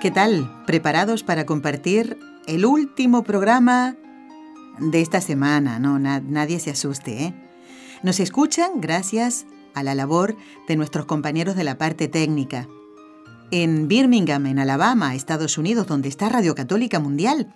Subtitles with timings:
[0.00, 0.64] ¿Qué tal?
[0.66, 3.96] ¿Preparados para compartir el último programa
[4.78, 5.78] de esta semana?
[5.78, 7.34] No, nadie se asuste, ¿eh?
[8.02, 12.66] Nos escuchan gracias a la labor de nuestros compañeros de la parte técnica.
[13.50, 17.54] En Birmingham, en Alabama, Estados Unidos, donde está Radio Católica Mundial,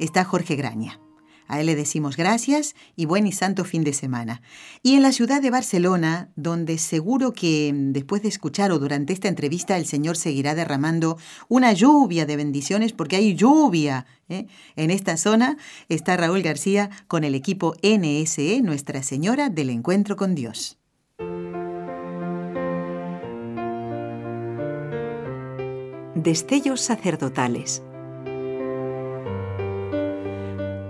[0.00, 0.98] está Jorge Graña.
[1.46, 4.42] A él le decimos gracias y buen y santo fin de semana.
[4.82, 9.12] Y en la ciudad de Barcelona, donde seguro que mm, después de escuchar o durante
[9.12, 14.46] esta entrevista el Señor seguirá derramando una lluvia de bendiciones, porque hay lluvia ¿eh?
[14.76, 15.56] en esta zona,
[15.88, 20.78] está Raúl García con el equipo NSE, Nuestra Señora del Encuentro con Dios.
[26.14, 27.82] Destellos sacerdotales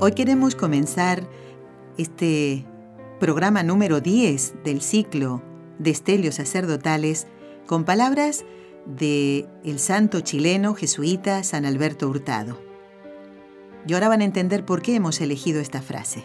[0.00, 1.28] Hoy queremos comenzar
[1.98, 2.67] este
[3.20, 5.41] programa número 10 del ciclo
[5.78, 7.28] de Estelios Sacerdotales
[7.69, 8.45] con palabras
[8.87, 12.61] de el santo chileno jesuita San Alberto Hurtado.
[13.87, 16.25] Y ahora van a entender por qué hemos elegido esta frase.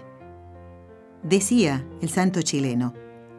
[1.21, 2.95] Decía el santo chileno,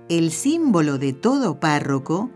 [0.08, 2.30] el símbolo de todo párroco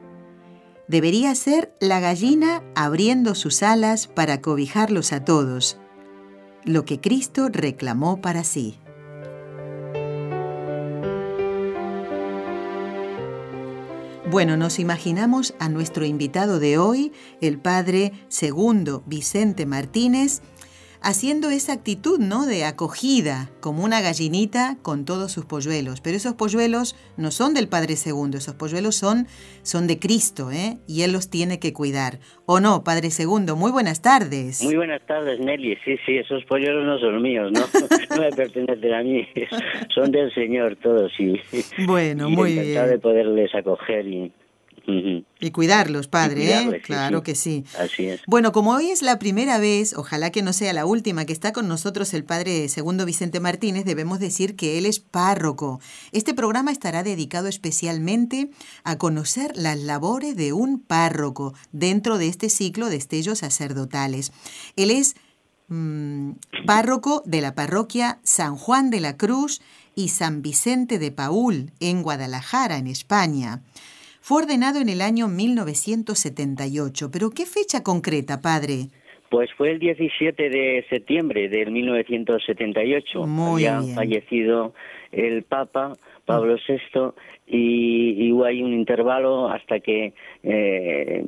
[0.88, 5.78] debería ser la gallina abriendo sus alas para cobijarlos a todos,
[6.64, 8.78] lo que Cristo reclamó para sí.
[14.30, 20.42] Bueno, nos imaginamos a nuestro invitado de hoy, el padre segundo Vicente Martínez,
[21.04, 22.46] haciendo esa actitud, ¿no?
[22.46, 26.00] De acogida, como una gallinita con todos sus polluelos.
[26.00, 29.26] Pero esos polluelos no son del Padre Segundo, esos polluelos son,
[29.62, 30.78] son de Cristo, ¿eh?
[30.88, 32.18] Y Él los tiene que cuidar.
[32.46, 33.54] ¿O no, Padre Segundo?
[33.54, 34.64] Muy buenas tardes.
[34.64, 35.76] Muy buenas tardes, Nelly.
[35.84, 37.60] Sí, sí, esos polluelos no son míos, ¿no?
[38.16, 39.28] no me pertenecen a mí.
[39.94, 41.38] Son del Señor todos, sí.
[41.86, 42.88] Bueno, muy bien.
[42.88, 44.32] de poderles acoger y
[44.86, 46.82] y cuidarlos, padre, ¿eh?
[46.82, 47.64] Claro que sí.
[47.78, 48.20] Así es.
[48.26, 51.52] Bueno, como hoy es la primera vez, ojalá que no sea la última, que está
[51.52, 55.80] con nosotros el padre segundo Vicente Martínez, debemos decir que él es párroco.
[56.12, 58.50] Este programa estará dedicado especialmente
[58.84, 64.32] a conocer las labores de un párroco dentro de este ciclo de estellos sacerdotales.
[64.76, 65.14] Él es
[65.68, 66.32] mm,
[66.66, 69.62] párroco de la parroquia San Juan de la Cruz
[69.94, 73.62] y San Vicente de Paul, en Guadalajara, en España.
[74.26, 78.88] Fue ordenado en el año 1978, pero ¿qué fecha concreta, padre?
[79.28, 83.26] Pues fue el 17 de septiembre del 1978.
[83.26, 84.72] Muy Había fallecido
[85.12, 85.92] el Papa
[86.24, 87.12] Pablo VI
[87.46, 91.24] y, hubo ahí un intervalo hasta que eh,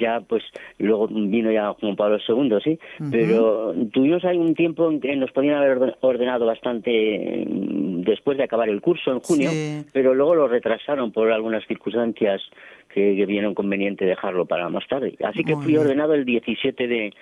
[0.00, 0.42] ya pues
[0.78, 2.78] luego vino ya Juan Pablo II, sí,
[3.10, 8.44] pero tuvimos ahí un tiempo en que nos podían haber ordenado bastante mm, después de
[8.44, 9.50] acabar el curso en junio,
[9.92, 12.42] pero luego lo retrasaron por algunas circunstancias
[12.92, 15.14] que, vieron conveniente dejarlo para más tarde.
[15.24, 17.12] Así que fui ordenado el 17 de,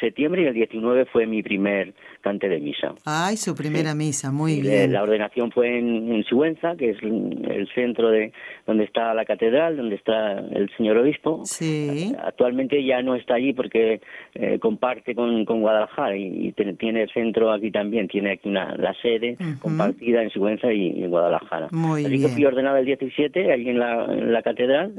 [0.00, 2.94] septiembre y el 19 fue mi primer cante de misa.
[3.04, 4.92] Ay, su primera misa, muy bien.
[4.92, 8.32] La ordenación fue en, Sigüenza, que es el centro de
[8.66, 11.42] donde está la catedral, donde está el señor obispo.
[11.44, 12.12] Sí.
[12.22, 14.00] Actualmente ya no está allí porque
[14.34, 19.36] eh, comparte con, Guadalajara y, tiene el centro aquí también, tiene aquí una, la sede
[19.60, 21.68] compartida en Sigüenza y en Guadalajara.
[21.70, 24.94] Muy Así que fui ordenado el 17 allí en la, en la catedral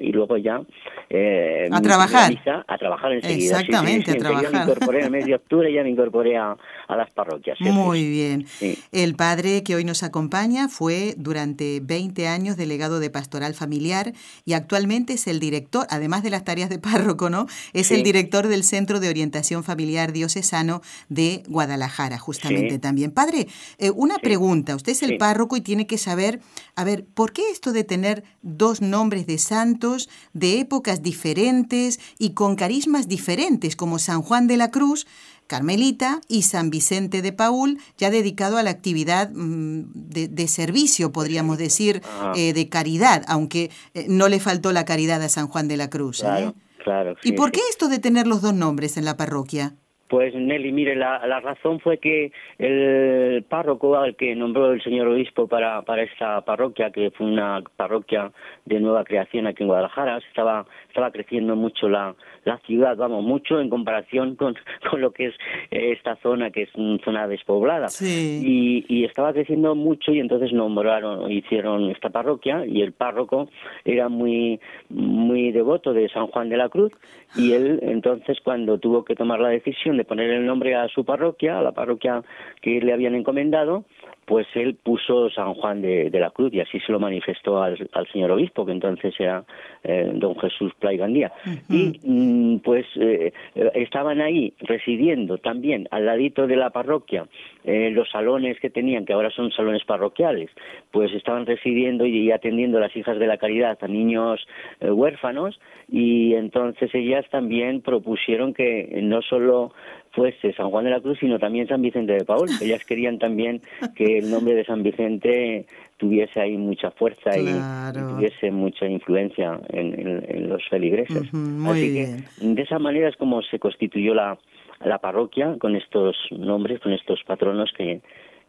[0.00, 0.60] y luego ya
[1.08, 2.32] eh, a trabajar.
[2.66, 5.90] a trabajar enseguida exactamente a trabajar me incorporé en el mes de octubre ya me
[5.90, 6.56] incorporé a,
[6.88, 8.46] las parroquias muy bien.
[8.92, 14.12] El padre que hoy nos acompaña fue durante 20 años delegado de pastoral familiar
[14.44, 18.48] y actualmente es el director además de las tareas de párroco no es el director
[18.48, 23.10] del centro de orientación familiar diocesano de Guadalajara justamente también.
[23.12, 23.46] Padre
[23.78, 24.76] eh, una pregunta.
[24.76, 26.40] Usted es el párroco y tiene que saber
[26.76, 32.30] a ver por qué esto de tener dos nombres de santos de épocas diferentes y
[32.30, 35.06] con carismas diferentes, como San Juan de la Cruz,
[35.50, 41.58] Carmelita y San Vicente de Paul, ya dedicado a la actividad mm, de, servicio, podríamos
[41.58, 42.02] decir,
[42.36, 45.90] eh, de caridad, aunque eh, no le faltó la caridad a San Juan de la
[45.90, 46.22] Cruz.
[46.22, 46.52] ¿eh?
[46.84, 49.74] Claro, ¿Y por qué esto de tener los dos nombres en la parroquia?
[50.10, 55.46] Pues Nelly, mire, la, razón fue que el párroco al que nombró el señor obispo
[55.46, 58.32] para, para esta parroquia, que fue una parroquia
[58.64, 62.14] de nueva creación aquí en Guadalajara, estaba, estaba creciendo mucho la,
[62.44, 64.54] la ciudad, vamos, mucho en comparación con,
[64.90, 65.34] con lo que es
[65.70, 67.88] esta zona, que es una zona despoblada.
[68.00, 73.48] Y, y estaba creciendo mucho y entonces nombraron, hicieron esta parroquia y el párroco
[73.84, 76.92] era muy, muy devoto de San Juan de la Cruz
[77.36, 81.04] y él entonces cuando tuvo que tomar la decisión de poner el nombre a su
[81.04, 82.22] parroquia, a la parroquia
[82.60, 83.84] que le habían encomendado,
[84.30, 87.76] pues él puso San Juan de, la Cruz y así se lo manifestó al,
[88.12, 89.44] señor obispo, que entonces era
[89.82, 91.32] eh, don Jesús Plaigandía.
[91.68, 93.32] Y mm, pues eh,
[93.74, 97.26] estaban ahí residiendo también al ladito de la parroquia,
[97.64, 100.50] eh, los salones que tenían, que ahora son salones parroquiales,
[100.90, 104.46] pues estaban residiendo y, atendiendo a las hijas de la caridad a niños
[104.80, 109.72] huérfanos y entonces ellas también propusieron que no solo
[110.12, 112.48] fuese San Juan de la Cruz, sino también San Vicente de Paul.
[112.60, 113.60] Ellas querían también
[113.94, 115.66] que el nombre de San Vicente
[116.00, 117.44] tuviese ahí mucha fuerza y,
[117.92, 121.28] tuviese mucha influencia en, los feligreses.
[121.66, 124.38] Así que de esa manera es como se constituyó la,
[124.82, 128.00] la parroquia con estos nombres, con estos patronos que,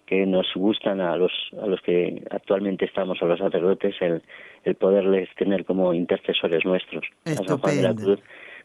[0.05, 1.31] que nos gustan a los
[1.61, 4.21] a los que actualmente estamos a los sacerdotes el,
[4.63, 7.03] el poderles tener como intercesores nuestros.
[7.25, 8.19] A San Juan de la Cruz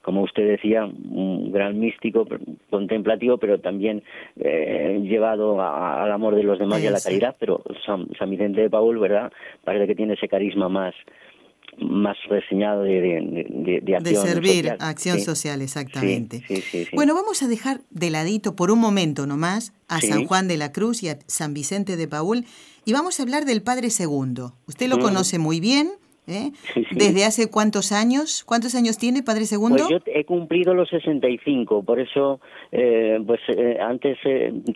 [0.07, 2.29] como usted decía, un gran místico,
[2.71, 4.05] contemplativo, pero también
[4.37, 8.71] eh, llevado al amor de los demás y a la caridad, pero San, Vicente de
[8.71, 9.33] Paul, ¿verdad?
[9.65, 10.95] Parece que tiene ese carisma más
[11.79, 16.43] más reseñado de, de, de, acción de servir, acción social, exactamente.
[16.95, 20.71] bueno, vamos a dejar de ladito por un momento nomás a San Juan de la
[20.71, 22.47] Cruz y a San Vicente de Paul
[22.85, 24.55] y vamos a hablar del Padre Segundo.
[24.69, 25.03] Usted lo mm.
[25.03, 25.91] conoce muy bien,
[26.27, 26.51] ¿Eh?
[26.91, 28.43] ¿Desde hace cuántos años?
[28.45, 29.87] ¿Cuántos años tiene, Padre Segundo?
[29.87, 32.41] Pues yo he cumplido los 65, por eso,
[32.73, 34.19] eh, pues eh, antes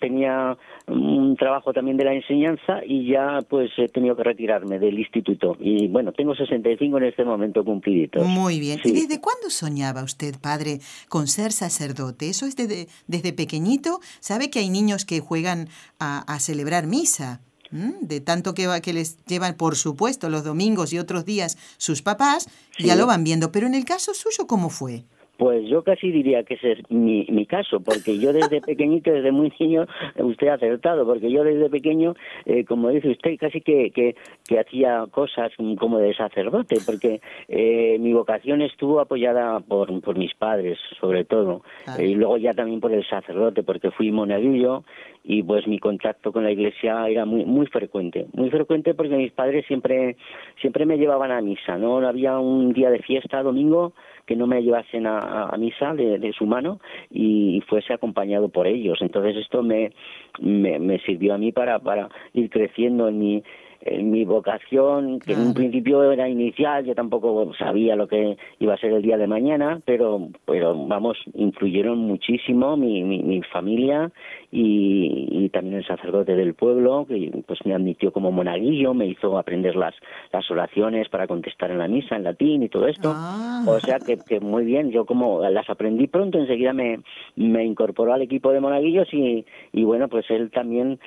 [0.00, 0.56] tenía
[0.86, 5.56] un trabajo también de la enseñanza y ya pues he tenido que retirarme del instituto.
[5.58, 8.22] Y bueno, tengo 65 en este momento cumplidito.
[8.22, 8.80] Muy bien.
[8.84, 12.28] ¿Y desde cuándo soñaba usted, Padre, con ser sacerdote?
[12.28, 14.00] ¿Eso es desde, desde pequeñito?
[14.20, 15.68] ¿Sabe que hay niños que juegan
[15.98, 17.40] a, a celebrar misa?
[17.70, 22.48] De tanto que, que les llevan, por supuesto, los domingos y otros días sus papás,
[22.78, 23.52] ya lo van viendo.
[23.52, 25.04] Pero en el caso suyo, ¿cómo fue?
[25.40, 29.32] Pues yo casi diría que ese es mi, mi caso, porque yo desde pequeñito, desde
[29.32, 32.14] muy niño, usted ha acertado, porque yo desde pequeño,
[32.44, 34.14] eh, como dice usted, casi que, que,
[34.58, 40.78] hacía cosas como de sacerdote, porque eh, mi vocación estuvo apoyada por, por mis padres,
[41.00, 41.62] sobre todo,
[41.98, 44.84] y luego ya también por el sacerdote, porque fui monaguillo
[45.24, 49.32] y pues mi contacto con la iglesia era muy muy frecuente muy frecuente porque mis
[49.32, 50.16] padres siempre
[50.60, 53.92] siempre me llevaban a misa no había un día de fiesta domingo
[54.26, 56.80] que no me llevasen a, misa de, su mano
[57.10, 58.98] y fuese acompañado por ellos.
[59.00, 59.92] Entonces esto me,
[60.40, 63.42] me, me sirvió a mí para, para ir creciendo en mi
[63.82, 68.74] en mi vocación, que en un principio era inicial, yo tampoco sabía lo que iba
[68.74, 74.10] a ser el día de mañana, pero, pero vamos, influyeron muchísimo mi, mi, mi familia
[74.50, 79.38] y, y, también el sacerdote del pueblo, que pues me admitió como monaguillo, me hizo
[79.38, 79.94] aprender las,
[80.32, 83.12] las oraciones para contestar en la misa en latín y todo esto.
[83.14, 83.64] Ah.
[83.66, 87.00] O sea que, que muy bien, yo como las aprendí pronto, enseguida me,
[87.36, 90.98] me incorporó al equipo de monaguillos y, y bueno, pues él también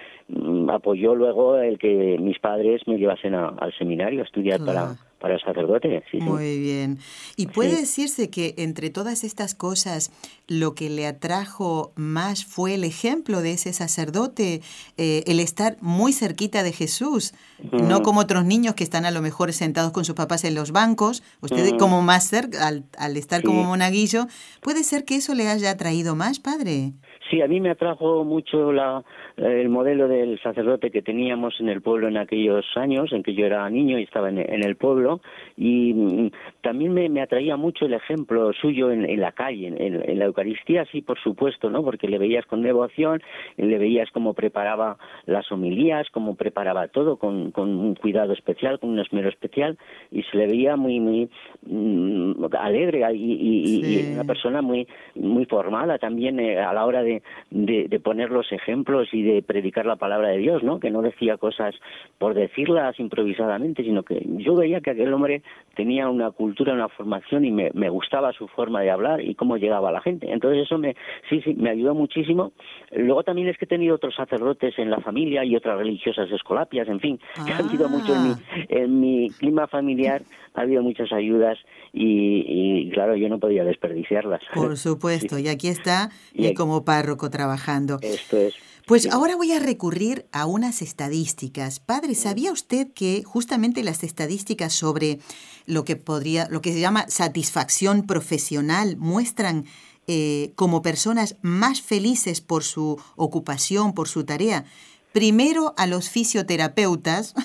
[0.70, 5.40] apoyó luego el que mis padres me llevasen al seminario a estudiar para para el
[5.40, 6.04] sacerdote.
[6.20, 6.98] Muy bien.
[7.38, 10.12] ¿Y puede decirse que entre todas estas cosas
[10.50, 14.60] lo que le atrajo más fue el ejemplo de ese sacerdote,
[14.98, 17.34] eh, el estar muy cerquita de Jesús,
[17.72, 20.74] no como otros niños que están a lo mejor sentados con sus papás en los
[20.74, 24.26] bancos, usted como más cerca, al, al estar como monaguillo,
[24.62, 26.92] ¿puede ser que eso le haya atraído más, padre?
[27.30, 29.04] Sí, a mí me atrajo mucho la,
[29.38, 33.46] el modelo del sacerdote que teníamos en el pueblo en aquellos años, en que yo
[33.46, 35.22] era niño y estaba en, el pueblo,
[35.58, 40.86] y mm, también me, atraía mucho el ejemplo suyo en, la calle, en, la Eucaristía,
[40.92, 41.84] sí, por supuesto, ¿no?
[41.84, 43.22] Porque le veías con devoción,
[43.58, 49.00] le veías cómo preparaba las homilías, cómo preparaba todo con, un cuidado especial, con un
[49.00, 49.78] esmero especial,
[50.12, 51.30] y se le veía muy, muy
[51.66, 58.00] mm, alegre y, una persona muy, muy formada también eh, a la hora de, de,
[58.00, 60.80] poner los ejemplos y y de predicar la palabra de Dios, ¿no?
[60.80, 61.76] Que no decía cosas
[62.18, 65.42] por decirlas improvisadamente, sino que yo veía que aquel hombre
[65.76, 69.58] tenía una cultura, una formación y me, me gustaba su forma de hablar y cómo
[69.58, 70.32] llegaba a la gente.
[70.32, 70.96] Entonces eso me,
[71.30, 72.52] sí, sí, me ayudó muchísimo.
[72.92, 76.88] Luego también es que he tenido otros sacerdotes en la familia y otras religiosas escolapias,
[76.88, 78.64] en fin, que han sido mucho en mi, ah.
[78.70, 80.22] en mi clima familiar,
[80.54, 81.58] ha habido muchas ayudas
[81.92, 84.42] y, claro, yo no podía desperdiciarlas.
[84.54, 87.98] Por supuesto, y aquí está y como párroco trabajando.
[88.02, 88.73] Esto es.
[88.86, 91.80] Pues ahora voy a recurrir a unas estadísticas.
[91.80, 95.20] Padre, ¿sabía usted que justamente las estadísticas sobre
[95.66, 99.66] lo que podría, lo que se llama satisfacción profesional muestran
[100.08, 104.66] eh, como personas más felices por su ocupación, por su tarea?
[105.14, 107.36] Primero a los fisioterapeutas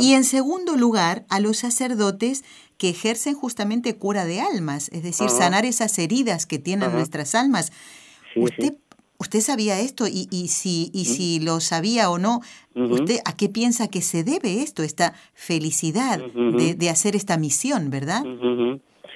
[0.00, 2.44] y en segundo lugar a los sacerdotes
[2.76, 7.72] que ejercen justamente cura de almas, es decir, sanar esas heridas que tienen nuestras almas.
[8.36, 8.74] usted,
[9.18, 12.40] usted sabía esto y, y si y si lo sabía o no,
[12.74, 17.90] usted a qué piensa que se debe esto, esta felicidad de, de, hacer esta misión,
[17.90, 18.22] ¿verdad?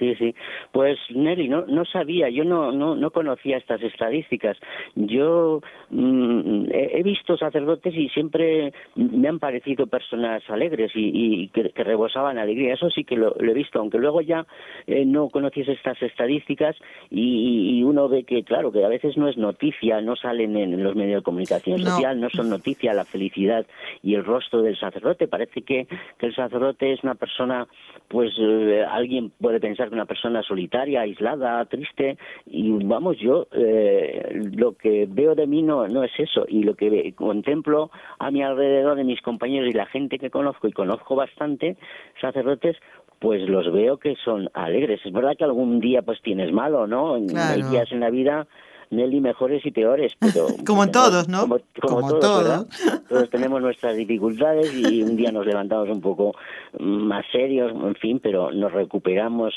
[0.02, 0.34] Sí, sí.
[0.72, 4.58] Pues Nelly, no, no sabía, yo no, no, no conocía estas estadísticas.
[4.96, 12.36] Yo mm, he, visto sacerdotes y siempre me han parecido personas alegres y, que, rebosaban
[12.38, 12.74] alegría.
[12.74, 14.44] Eso sí que lo, he visto, aunque luego ya
[14.88, 16.74] eh, no conocías estas estadísticas
[17.08, 20.96] y, uno ve que, claro, que a veces no es noticia, no salen en los
[20.96, 23.66] medios de comunicación social, no son noticia la felicidad
[24.02, 25.28] y el rostro del sacerdote.
[25.28, 25.86] Parece que,
[26.18, 27.68] que el sacerdote es una persona,
[28.08, 34.72] pues eh, alguien puede pensar una persona solitaria, aislada, triste, y vamos, yo eh, lo
[34.72, 38.96] que veo de mí no, no es eso, y lo que contemplo a mi alrededor
[38.96, 41.76] de mis compañeros y la gente que conozco, y conozco bastante,
[42.20, 42.76] sacerdotes,
[43.18, 45.00] pues los veo que son alegres.
[45.04, 47.14] Es verdad que algún día pues tienes malo, ¿no?
[47.14, 48.48] Hay días en la vida
[48.92, 50.46] Nelly mejores y peores, pero...
[50.66, 51.48] como en todos, ¿no?
[51.80, 52.68] Como, todos,
[53.08, 56.34] Todos tenemos nuestras dificultades y un día nos levantamos un poco
[56.78, 59.54] más serios, en fin, pero nos recuperamos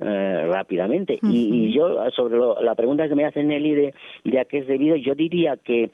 [0.00, 1.18] eh, rápidamente.
[1.22, 3.94] y, yo, sobre la pregunta que me hace Nelly de,
[4.24, 5.90] de a qué es debido, yo diría que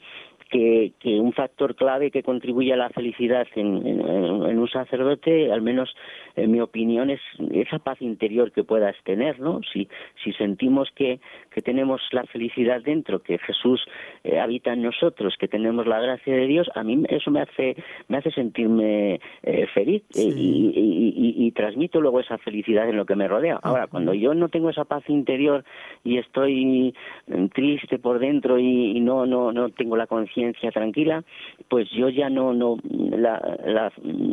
[0.49, 5.61] que, que, un factor clave que contribuye a la felicidad en, en, un sacerdote, al
[5.61, 5.93] menos
[6.35, 7.19] en mi opinión, es
[7.51, 9.61] esa paz interior que puedas tener, ¿no?
[9.73, 9.87] Si,
[10.23, 11.19] si sentimos que,
[11.55, 13.81] que tenemos la felicidad dentro, que Jesús
[14.25, 17.77] eh, habita en nosotros, que tenemos la gracia de Dios, a mí eso me hace,
[18.09, 23.15] me hace sentirme eh, feliz y, y, y, transmito luego esa felicidad en lo que
[23.15, 23.57] me rodea.
[23.63, 25.63] Ahora, cuando yo no tengo esa paz interior
[26.03, 26.93] y estoy
[27.27, 31.23] mm, triste por dentro y, no, no, no tengo la conciencia tranquila,
[31.69, 33.91] pues yo ya no, no la,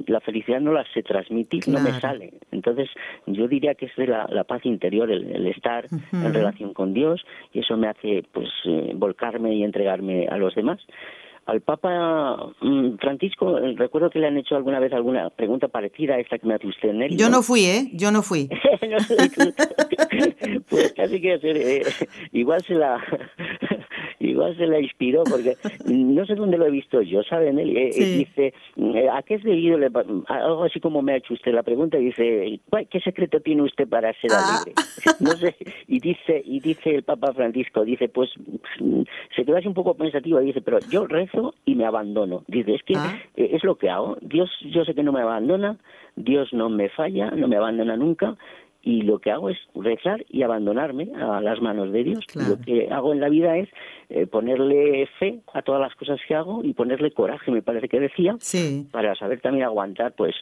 [0.09, 2.33] la, felicidad no la sé transmitir, no me sale.
[2.51, 2.89] Entonces
[3.27, 7.12] yo diría que es de la, paz interior, el, estar en relación con Dios
[7.53, 10.81] y eso me hace pues eh, volcarme y entregarme a los demás
[11.47, 16.15] al Papa mm, Francisco, eh, recuerdo que le han hecho alguna vez alguna pregunta parecida
[16.15, 17.17] a esta que me hace usted, Nelly.
[17.17, 17.91] Yo no, fui, ¿eh?
[17.95, 18.49] Yo no fui.
[20.69, 21.83] pues casi que eh,
[22.33, 23.03] igual se la
[24.21, 25.57] igual se la inspiró porque
[25.87, 27.59] no sé dónde lo he visto yo, ¿saben?
[27.59, 28.55] Él eh, dice,
[29.13, 29.79] ¿a qué es debido?
[30.27, 33.89] Algo así como me ha hecho usted la pregunta y dice, ¿qué secreto tiene usted
[33.89, 34.61] para ser ah.
[34.63, 34.75] alegre?
[35.21, 35.57] No sé,
[35.89, 38.31] y dice y dice el Papa Francisco, dice, pues
[39.35, 41.07] se queda así un poco pensativo y dice, pero yo
[41.65, 42.45] y me abandono.
[42.49, 43.19] Dice, es que ah.
[43.37, 44.17] eh, es lo que hago.
[44.21, 45.77] Dios, yo sé que no me abandona,
[46.17, 48.37] Dios no me falla, no me abandona nunca,
[48.83, 52.25] y lo que hago es rezar y abandonarme a las manos de Dios.
[52.35, 53.69] Lo que hago en la vida es
[54.11, 58.01] eh, ponerle fe a todas las cosas que hago y ponerle coraje, me parece que
[58.01, 58.37] decía,
[58.91, 60.35] para saber también aguantar pues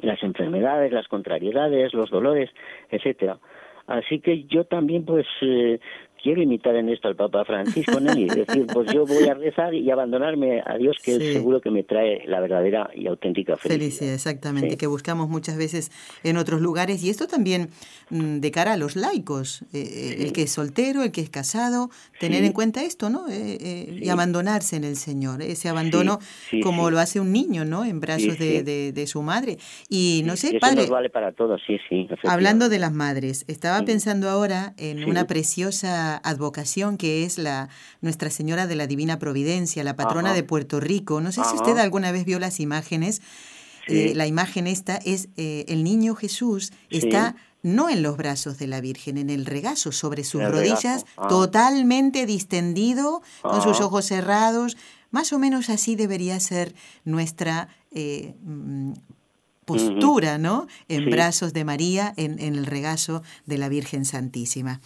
[0.00, 2.50] las enfermedades, las contrariedades, los dolores,
[2.90, 3.38] etcétera.
[3.86, 5.80] Así que yo también pues eh,
[6.22, 8.16] quiero imitar en esto al Papa Francisco, ¿no?
[8.16, 11.70] y decir, pues yo voy a rezar y abandonarme a Dios, que es seguro que
[11.70, 13.78] me trae la verdadera y auténtica felicidad.
[13.78, 15.90] Felicidad, exactamente, que buscamos muchas veces
[16.24, 17.02] en otros lugares.
[17.04, 17.68] Y esto también
[18.10, 21.30] mm, de cara a los laicos, eh, eh, el que es soltero, el que es
[21.30, 23.26] casado, tener en cuenta esto, ¿no?
[23.30, 26.18] Eh, y abandonarse en el Señor, ese abandono
[26.62, 27.84] como lo hace un niño, ¿no?
[27.84, 29.58] En brazos de, de, su madre.
[29.88, 30.82] Y no sé, eso padre.
[30.82, 32.08] Nos vale para todos, sí, sí.
[32.24, 37.68] Hablando de las madres, estaba pensando ahora en una preciosa advocación que es la
[38.00, 41.20] Nuestra Señora de la Divina Providencia, la patrona de Puerto Rico.
[41.20, 43.20] No sé si usted alguna vez vio las imágenes.
[43.88, 48.68] Eh, la imagen esta es eh, el niño Jesús está no en los brazos de
[48.68, 51.26] la Virgen, en el regazo, sobre sus rodillas, ah.
[51.26, 54.76] totalmente distendido, con sus ojos cerrados.
[55.10, 58.92] Más o menos así debería ser nuestra eh, mm,
[59.64, 60.68] postura, ¿no?
[60.88, 64.80] En brazos de María, en, en, el regazo de la Virgen Santísima.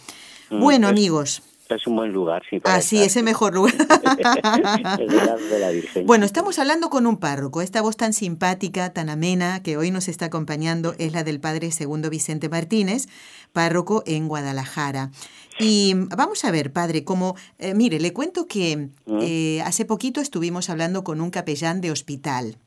[0.51, 1.41] Mm, bueno, amigos.
[1.75, 2.43] Es un buen lugar.
[2.49, 3.73] Sí, ah, sí, ese mejor lugar.
[4.99, 6.05] el de la Virgen.
[6.05, 7.61] Bueno, estamos hablando con un párroco.
[7.61, 11.71] Esta voz tan simpática, tan amena, que hoy nos está acompañando es la del padre
[11.71, 13.07] Segundo Vicente Martínez,
[13.53, 15.11] párroco en Guadalajara.
[15.59, 19.19] Y vamos a ver, padre, como, eh, mire, le cuento que Mm.
[19.21, 22.57] eh, hace poquito estuvimos hablando con un capellán de hospital.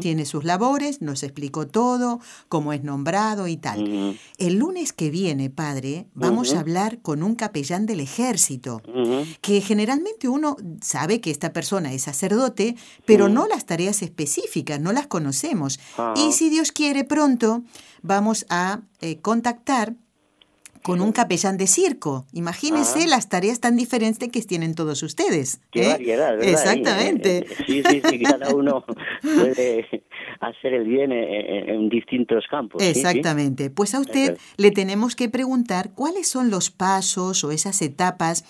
[0.00, 4.16] Tiene sus labores, nos explicó todo, cómo es nombrado y tal.
[4.38, 8.47] El lunes que viene, padre, vamos a hablar con un capellán del ejército
[9.40, 14.92] Que generalmente uno sabe que esta persona es sacerdote, pero no las tareas específicas, no
[14.92, 15.78] las conocemos.
[16.16, 17.62] Y si Dios quiere pronto,
[18.02, 19.94] vamos a eh, contactar
[20.82, 22.24] con un capellán de circo.
[22.32, 23.06] Imagínense Ah.
[23.08, 25.60] las tareas tan diferentes que tienen todos ustedes.
[25.70, 25.88] Qué ¿eh?
[25.88, 26.48] variedad, ¿verdad?
[26.48, 27.38] Exactamente.
[27.38, 28.84] Eh, eh, Sí, sí, sí, cada uno
[29.22, 29.86] puede
[30.40, 32.82] hacer el bien en, en distintos campos.
[32.82, 32.88] sí.
[32.88, 33.70] Exactamente.
[33.70, 38.44] Pues a usted le tenemos que preguntar cuáles son los pasos o esas etapas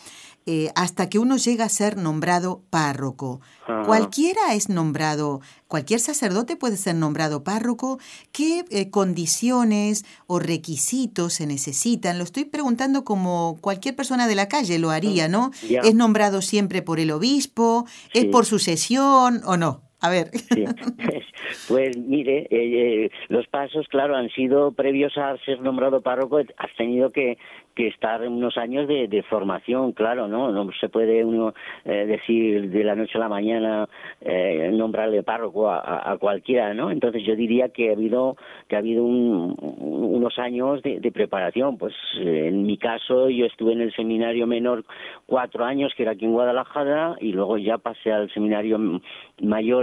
[0.50, 3.42] eh, hasta que uno llega a ser nombrado párroco.
[3.66, 3.83] Ajá.
[3.83, 7.99] Cualquiera es nombrado, cualquier sacerdote puede ser nombrado párroco.
[8.33, 12.16] ¿Qué eh, condiciones o requisitos se necesitan?
[12.16, 15.50] Lo estoy preguntando como cualquier persona de la calle lo haría, ¿no?
[15.68, 15.80] Ya.
[15.80, 17.85] ¿Es nombrado siempre por el obispo?
[18.14, 18.28] ¿Es Sí.
[18.28, 19.83] por sucesión o no?
[20.00, 20.26] A ver.
[21.68, 26.74] Pues mire, eh, eh, los pasos, claro, han sido previos a ser nombrado párroco, has
[26.76, 27.38] tenido que,
[27.74, 30.50] que estar unos años de, de formación, claro, ¿no?
[30.52, 33.88] No se puede uno eh, decir de la noche a la mañana
[34.20, 36.90] eh, nombrarle párroco a, a- cualquiera, ¿no?
[36.90, 38.36] Entonces yo diría que ha habido
[38.68, 41.78] que ha habido un- unos años de, de preparación.
[41.78, 44.84] Pues eh, en mi caso yo estuve en el seminario menor
[45.26, 49.00] cuatro años, que era aquí en Guadalajara, y luego ya pasé al seminario m-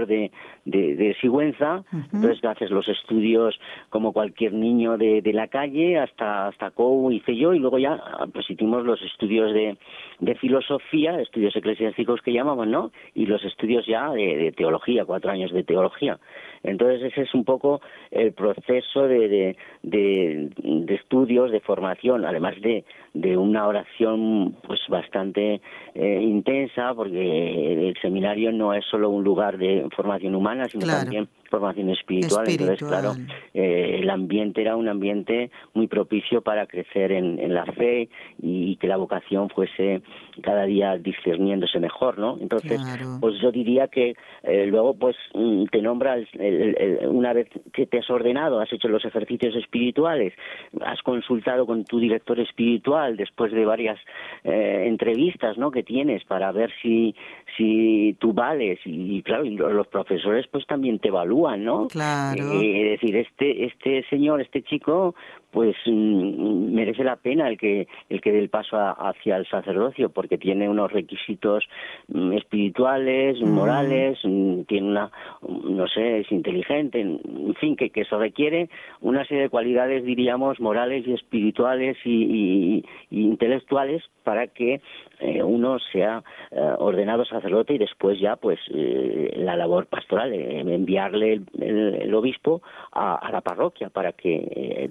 [0.06, 0.32] de,
[0.66, 1.84] de, de Sigüenza.
[2.14, 3.60] Entonces haces los estudios
[3.90, 7.94] como cualquier niño de, de la calle, hasta hasta COU hice yo, y luego ya
[7.94, 9.78] ah, pues hicimos los estudios de,
[10.20, 12.92] de filosofía, estudios eclesiásticos que llamaban, ¿no?
[13.14, 16.20] Y los estudios ya de, de teología, cuatro años de teología.
[16.66, 17.82] Entonces ese es un poco
[18.12, 24.80] el proceso de, de, de, de estudios, de formación, además de, de una oración pues
[24.90, 25.62] bastante
[25.94, 31.02] eh, intensa, porque el seminario no es solo un lugar de formación humana, sino Claro.
[31.02, 32.46] también formación espiritual.
[32.50, 33.16] Entonces, claro,
[33.54, 38.10] eh, el ambiente era un ambiente muy propicio para crecer en, en la fe
[38.42, 40.02] y, y que la vocación fuese
[40.42, 42.38] cada día discerniéndose mejor, ¿no?
[42.42, 43.18] Entonces, Claro.
[43.20, 47.48] pues yo diría que eh, luego pues mm, te nombra el- el- el- una vez
[47.74, 50.34] que te has ordenado, has hecho los ejercicios espirituales,
[50.82, 54.00] has consultado con tu director espiritual después de varias
[54.44, 55.72] eh, entrevistas, ¿no?
[55.72, 57.16] Que tienes para ver si
[57.58, 61.88] si tú vales y, claro, y lo- los profesores pues también te evalúan, ¿no?
[61.88, 62.54] Claro.
[62.54, 65.16] Eh, es decir, este este señor, este chico,
[65.56, 69.48] pues mm, merece la pena el que el que dé el paso a- hacia el
[69.48, 71.64] sacerdocio porque tiene unos requisitos
[72.10, 75.06] mm, espirituales, morales, mm, tiene una
[75.42, 80.04] mm, no sé, es inteligente, en fin, que, que eso requiere una serie de cualidades,
[80.04, 84.82] diríamos, morales y espirituales y, y- y intelectuales para que
[85.22, 91.34] eh, uno sea eh, ordenado sacerdote y después ya pues eh, la labor pastoral, enviarle
[91.34, 94.88] el, el- el obispo a, a la parroquia para que eh,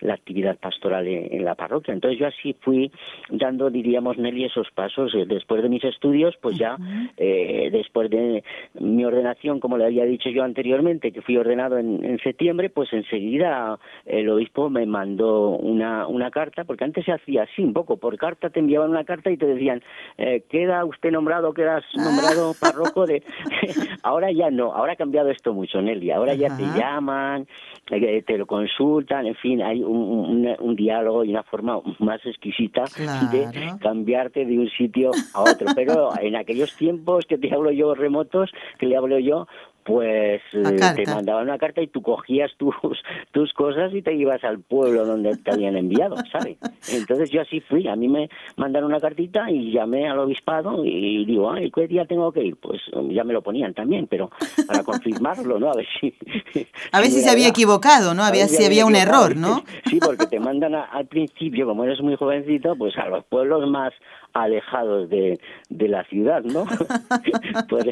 [0.00, 1.94] la actividad pastoral en, en la parroquia.
[1.94, 2.90] Entonces yo así fui
[3.30, 5.14] dando, diríamos, Nelly, esos pasos.
[5.14, 6.76] Eh, Después de mis estudios, pues ya
[7.16, 8.44] eh, después de
[8.80, 12.92] mi ordenación, como le había dicho yo anteriormente, que fui ordenado en, en septiembre, pues
[12.92, 17.96] enseguida el obispo me mandó una, una carta, porque antes se hacía así un poco,
[17.96, 19.82] por carta te enviaban una carta y te decían,
[20.18, 23.22] eh, queda usted nombrado, quedas nombrado párroco de...
[24.02, 27.46] ahora ya no, ahora ha cambiado esto mucho, Nelly, ahora ya te llaman,
[27.90, 32.24] eh, te lo consultan, en fin, hay un, un- un diálogo y una forma más
[32.24, 33.30] exquisita Claro.
[33.36, 35.66] de cambiarte de un sitio a otro.
[35.74, 39.46] Pero en aquellos tiempos que te hablo yo remotos, que le hablo yo,
[39.84, 42.74] pues eh, te mandaban una carta y tú cogías tus,
[43.32, 46.56] tus cosas y te ibas al pueblo donde te habían enviado, ¿sabes?
[46.90, 51.24] Entonces yo así fui, a mí me mandaron una cartita y llamé al obispado y
[51.26, 52.56] digo, ay, ¿qué día tengo que ir?
[52.56, 54.30] Pues um, ya me lo ponían también, pero
[54.66, 55.70] para confirmarlo, ¿no?
[55.70, 56.14] A ver si...
[56.92, 58.22] A ver si se había equivocado, ¿no?
[58.24, 59.64] Había, si había un error, ¿no?
[59.86, 63.68] Sí, porque te mandan a- al principio, como eres muy jovencito, pues a los pueblos
[63.68, 63.92] más
[64.34, 66.64] alejados de, de la ciudad, ¿no?
[67.68, 67.86] pues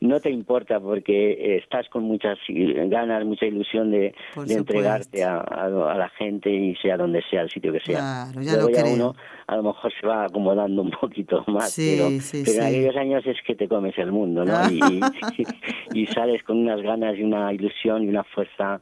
[0.00, 4.14] no te importa porque estás con muchas ganas, mucha ilusión de,
[4.46, 7.98] de entregarte a, a- a la gente y sea donde sea, el sitio que sea.
[7.98, 8.94] Claro, ya Luego lo creo.
[8.94, 9.14] uno
[9.46, 12.96] a lo mejor se va acomodando un poquito más, Sí, pero, sí, pero en aquellos
[12.96, 14.70] años es que te comes el mundo, ¿no?
[14.70, 18.80] Y, y- y sales con unas ganas y una ilusión y una fuerza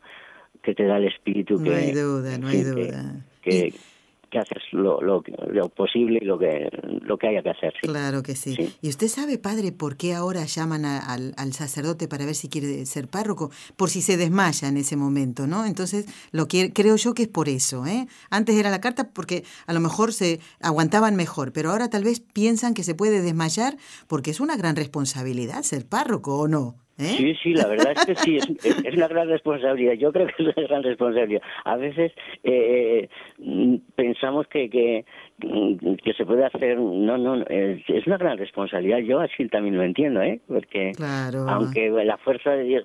[0.62, 3.24] que te da el espíritu No que hay duda, no hay fin, que- duda.
[3.42, 3.72] que,
[4.32, 5.22] que haces lo, lo,
[5.68, 6.68] posible y lo que,
[7.02, 7.74] lo que haya que hacer.
[7.82, 8.56] Claro que sí.
[8.80, 12.86] ¿Y usted sabe, padre, por qué ahora llaman al, al, sacerdote para ver si quiere
[12.86, 13.50] ser párroco?
[13.76, 15.66] Por si se desmaya en ese momento, ¿no?
[15.66, 18.06] Entonces, lo que, creo yo que es por eso, ¿eh?
[18.30, 22.20] Antes era la carta porque a lo mejor se aguantaban mejor, pero ahora tal vez
[22.20, 23.76] piensan que se puede desmayar
[24.08, 26.76] porque es una gran responsabilidad ser párroco, ¿o no?
[26.98, 27.04] ¿Eh?
[27.04, 29.94] Sí, sí, la verdad es que sí, es, una gran responsabilidad.
[29.94, 31.42] Yo creo que es una gran responsabilidad.
[31.64, 32.12] A veces
[32.44, 35.04] eh, eh pensamos que, que,
[35.40, 38.98] que se puede hacer, no, no, es una gran responsabilidad.
[38.98, 40.40] Yo así también lo entiendo, ¿eh?
[40.46, 40.92] Porque
[41.48, 42.84] aunque la fuerza de Dios,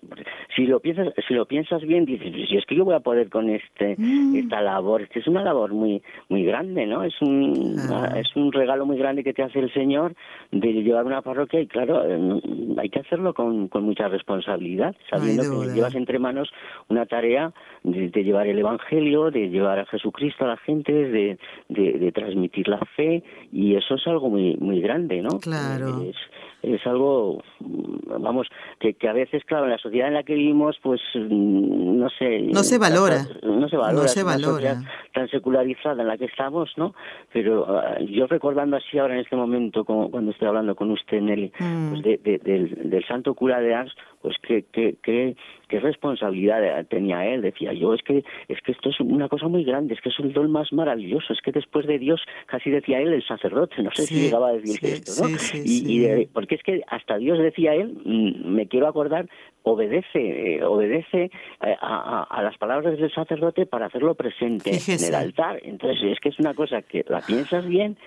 [0.56, 3.30] si lo piensas, si lo piensas bien, dices, si es que yo voy a poder
[3.30, 4.36] con este, mm.
[4.38, 7.04] esta labor, es que es una labor muy, muy grande, ¿no?
[7.04, 7.78] Es un,
[8.16, 10.16] es un regalo muy grande que te hace el Señor
[10.52, 12.42] de llevar una parroquia y claro, eh,
[12.78, 16.50] hay que hacerlo con, con mucha responsabilidad, sabiendo que llevas entre manos
[16.88, 21.38] una tarea de, llevar el Evangelio, de llevar a Jesucristo a la gente, de,
[21.70, 25.40] de transmitir la fe y eso es algo muy muy grande, ¿no?
[25.40, 26.02] Claro.
[26.02, 26.16] Es,
[26.64, 28.48] es algo, vamos,
[28.80, 32.42] que, que a veces, claro, en la sociedad en la que vivimos, pues, no sé...
[32.42, 33.26] No se valora.
[33.44, 34.02] No se valora.
[34.02, 34.82] No se valora.
[35.14, 36.94] tan secularizada en la que estamos, ¿no?
[37.32, 41.22] Pero ah, yo recordando así ahora en este momento, como cuando estoy hablando con usted,
[41.22, 41.90] Nelly, mm.
[41.90, 43.94] pues de, del, del, santo cura de Ars,
[44.28, 45.38] pues qué, qué, qué,
[45.70, 49.64] qué responsabilidad tenía él, decía yo, es que, es que esto es una cosa muy
[49.64, 53.00] grande, es que es el don más maravilloso, es que después de Dios, casi decía
[53.00, 55.38] él, el sacerdote, no sé si llegaba a decir esto, ¿no?
[55.64, 59.30] y, y porque es que hasta Dios decía él, mm, me quiero acordar,
[59.64, 65.60] obedece, eh, obedece eh, a, las palabras del sacerdote para hacerlo presente en el altar.
[65.64, 67.98] Entonces es que es una cosa que la piensas bien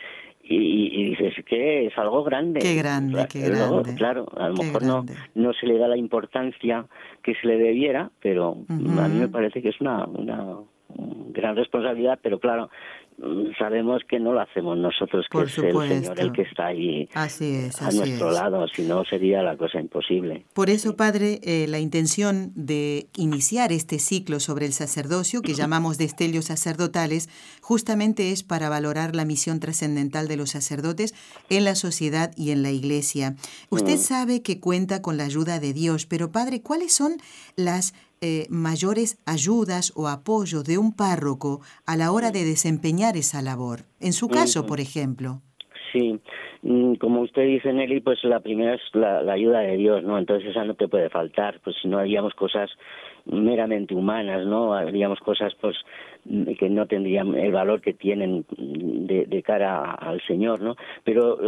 [0.53, 2.61] y, dices que es algo grande.
[2.61, 3.95] Qué grande, qué grande.
[3.95, 6.87] Claro, a lo mejor no, no se le da la importancia
[7.23, 10.57] que se le debiera, pero a mí me parece que es una, una
[11.33, 12.71] gran responsabilidad, pero claro,
[13.59, 17.29] sabemos que no lo hacemos nosotros, que es el Señor el que está ahí a
[17.93, 20.45] nuestro lado, si no sería la cosa imposible.
[20.55, 25.99] Por eso, Padre, eh, la intención de iniciar este ciclo sobre el sacerdocio, que llamamos
[25.99, 27.29] Destelios Sacerdotales,
[27.61, 31.15] justamente es para valorar la misión trascendental de los sacerdotes
[31.51, 33.35] en la sociedad y en la Iglesia.
[33.69, 33.99] Usted mm.
[33.99, 37.13] sabe que cuenta con la ayuda de Dios, pero Padre, ¿cuáles son
[37.57, 43.41] las eh, mayores ayudas o apoyo de un párroco a la hora de desempeñar esa
[43.41, 43.81] labor.
[43.99, 45.41] En su caso, por ejemplo.
[45.93, 46.21] Sí,
[46.63, 50.19] mm, como usted dice, Nelly, pues la primera es la, ayuda de Dios, ¿no?
[50.19, 52.71] Entonces esa no te puede faltar, pues si no haríamos cosas
[53.25, 54.75] meramente humanas, ¿no?
[54.75, 55.77] Haríamos cosas, pues,
[56.59, 60.77] que no tendrían el valor que tienen de, cara al Señor, ¿no?
[61.03, 61.39] Pero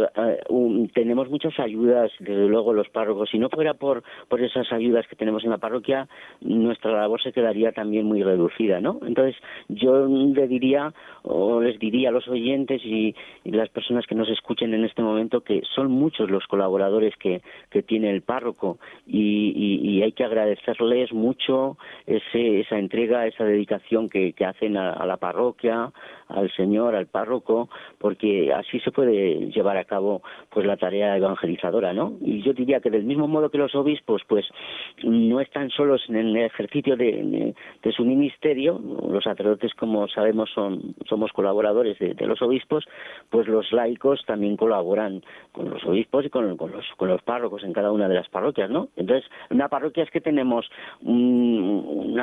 [0.49, 3.29] uh, tenemos muchas ayudas, desde luego los párrocos.
[3.29, 6.07] Si no fuera por, por esas ayudas que tenemos en la parroquia,
[6.41, 8.99] nuestra labor se quedaría también muy reducida, ¿no?
[9.05, 9.35] Entonces
[9.69, 10.93] yo le diría
[11.23, 13.15] o les diría a los oyentes y,
[13.45, 17.83] las personas que nos escuchen en este momento que son muchos los colaboradores que, que
[17.83, 24.43] tiene el párroco y, hay que agradecerles mucho ese, esa entrega, esa dedicación que, que
[24.43, 25.91] hacen a, la parroquia,
[26.27, 31.93] al Señor, al párroco, porque así se puede llevar a cabo pues la tarea evangelizadora,
[31.93, 32.13] ¿no?
[32.21, 34.45] Y yo diría que del mismo modo que los obispos, pues
[35.03, 37.53] no están solos en el ejercicio de,
[37.95, 42.85] su ministerio, los sacerdotes, como sabemos, son somos colaboradores de, los obispos,
[43.29, 47.73] pues los laicos también colaboran con los obispos y con, los con los párrocos en
[47.73, 48.89] cada una de las parroquias, ¿no?
[48.95, 50.69] Entonces, en una parroquia es que tenemos
[51.01, 52.17] un,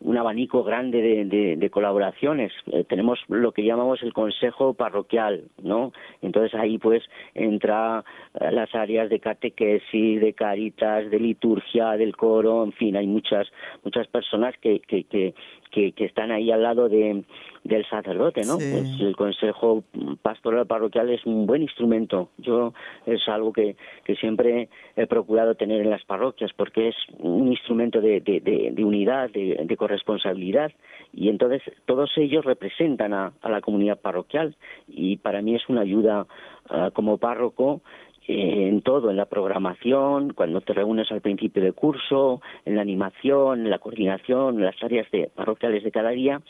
[0.00, 2.52] un abanico grande de, de colaboraciones.
[2.72, 5.92] Eh, tenemos lo que llamamos el consejo parroquial, ¿no?
[6.22, 7.02] Entonces ahí pues
[7.34, 8.02] entra
[8.40, 13.46] eh, las áreas de catequesis, de caritas, de liturgia, del coro, en fin, hay muchas
[13.84, 15.34] muchas personas que, que, que
[15.70, 17.24] que, están ahí al lado de,
[17.64, 18.56] del sacerdote, ¿no?
[18.56, 19.84] Pues el consejo
[20.22, 22.30] pastoral parroquial es un buen instrumento.
[22.38, 22.72] Yo
[23.04, 28.00] es algo que, que siempre he procurado tener en las parroquias porque es un instrumento
[28.00, 28.40] de, de,
[28.72, 30.72] de, unidad, de, corresponsabilidad
[31.12, 34.56] y entonces todos ellos representan a, la comunidad parroquial
[34.88, 36.26] y para mí es una ayuda
[36.70, 37.82] ah, como párroco
[38.28, 43.60] en todo, en la programación, cuando te reúnes al principio del curso, en la animación,
[43.60, 46.40] en la coordinación, en las áreas de parroquiales de cada día,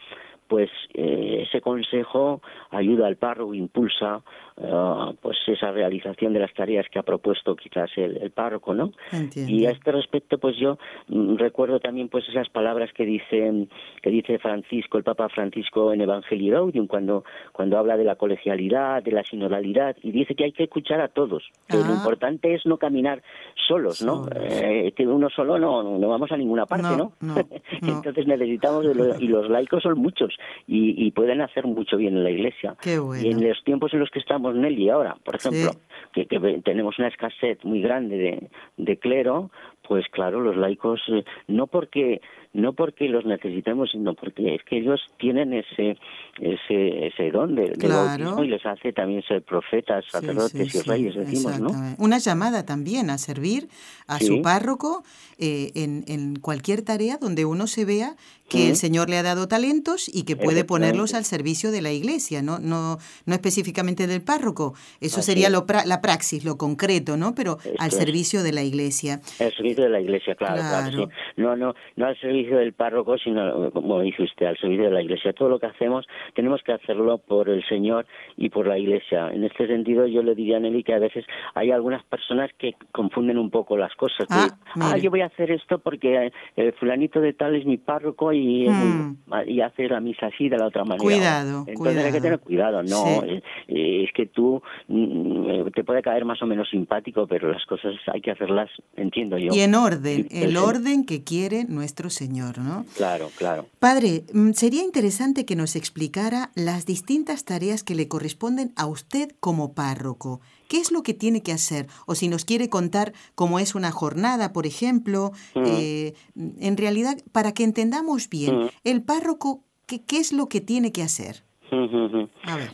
[0.48, 4.22] pues eh, ese consejo ayuda al párroco, impulsa
[4.56, 8.92] uh, pues esa realización de las tareas que ha propuesto quizás el, el párroco, ¿no?
[9.34, 13.68] Y a este respecto, pues yo mm, recuerdo también pues esas palabras que dice
[14.02, 19.02] que dice Francisco, el Papa Francisco en Evangelio Gaudium, cuando cuando habla de la colegialidad,
[19.02, 21.94] de la sinodalidad y dice que hay que escuchar a todos, que lo ah.
[21.96, 23.22] importante es no caminar
[23.66, 24.26] solos, ¿no?
[24.34, 27.12] Eh, que uno solo no no vamos a ninguna parte, ¿no?
[27.82, 28.86] Entonces necesitamos
[29.20, 30.34] y los laicos son muchos
[30.66, 32.76] y, pueden hacer mucho bien en la iglesia.
[32.84, 35.72] Y en los tiempos en los que estamos Nelly ahora, por ejemplo,
[36.12, 36.24] que,
[36.64, 39.50] tenemos una escasez muy grande de, de clero,
[39.87, 42.20] pues claro, los laicos, eh, no porque
[42.56, 45.98] no porque los necesitemos, sino porque es que ellos tienen ese
[46.40, 51.58] ese, ese don de, bautismo y les hace también ser profetas, sacerdotes y reyes, decimos,
[51.60, 51.70] ¿no?
[51.98, 53.68] Una llamada también a servir
[54.06, 55.02] a su párroco
[55.38, 58.16] eh, en, en cualquier tarea donde uno se vea
[58.48, 61.90] que el Señor le ha dado talentos y que puede ponerlos al servicio de la
[61.90, 64.74] iglesia, no, no, no específicamente del párroco.
[65.00, 67.34] Eso sería lo la praxis, lo concreto, ¿no?
[67.34, 69.20] Pero al servicio de la iglesia.
[69.40, 71.08] Al servicio de la iglesia, claro, claro.
[71.36, 72.16] No, no, no al
[72.46, 75.32] servicio del párroco, sino, como dice usted, al servicio de la iglesia.
[75.32, 78.06] Todo lo que hacemos tenemos que hacerlo por el Señor
[78.37, 79.30] y por la iglesia.
[79.32, 82.74] En este sentido, yo le diría a Nelly que a veces hay algunas personas que
[82.92, 84.26] confunden un poco las cosas.
[84.30, 84.48] ah,
[84.80, 89.16] ah yo voy a hacer esto porque el fulanito de tal es mi párroco Hmm.
[89.46, 91.02] y, hacer la misa así de la otra manera.
[91.02, 91.64] Cuidado.
[91.66, 96.40] Entonces hay que tener cuidado, no, eh, es, que tú mm, te puede caer más
[96.42, 99.52] o menos simpático, pero las cosas hay que hacerlas, entiendo yo.
[99.52, 102.85] Y en orden, el orden que quiere nuestro Señor, ¿no?
[102.94, 103.66] Claro, claro.
[103.79, 109.33] Padre, mm, sería interesante que nos explicara las distintas tareas que le corresponden a usted
[109.40, 110.40] como párroco.
[110.68, 111.88] ¿Qué es lo que tiene que hacer?
[112.07, 115.62] O si nos quiere contar cómo es una jornada, por ejemplo, mm.
[115.66, 118.70] eh, en realidad, para que entendamos bien, mm.
[118.85, 121.45] el párroco, ¿qué, ¿qué es lo que tiene que hacer?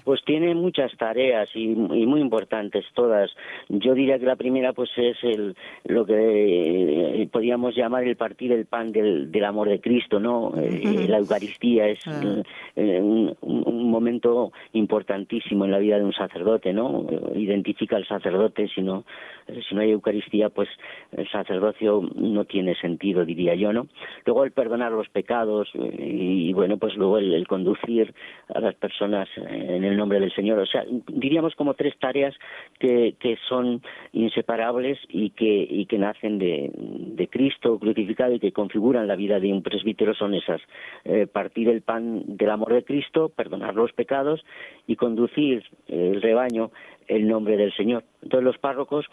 [0.05, 3.31] Pues tiene muchas tareas y, muy importantes todas.
[3.68, 8.52] Yo diría que la primera pues es el, lo que eh, podríamos llamar el partir
[8.52, 10.52] el pan del, del amor de Cristo, ¿no?
[10.57, 12.00] Eh, la Eucaristía es
[12.76, 17.07] eh, un, momento importantísimo en la vida de un sacerdote, ¿no?
[17.35, 19.05] Identifica al sacerdote, si no,
[19.46, 20.68] si no hay Eucaristía, pues
[21.12, 23.88] el sacerdocio no tiene sentido, diría yo, ¿no?
[24.24, 28.14] Luego el perdonar los pecados y, bueno, pues luego el, el conducir
[28.48, 30.58] a las personas en el nombre del Señor.
[30.58, 32.34] O sea, diríamos como tres tareas
[32.80, 33.80] que, que son
[34.12, 39.38] inseparables y que, y que nacen de, de Cristo crucificado y que configuran la vida
[39.38, 40.60] de un presbítero son esas.
[41.04, 44.44] Eh, partir el pan del amor de Cristo, perdonar los pecados
[44.88, 46.72] y conducir el rebaño
[47.08, 48.04] el nombre del Señor.
[48.22, 49.06] Entonces los párrocos,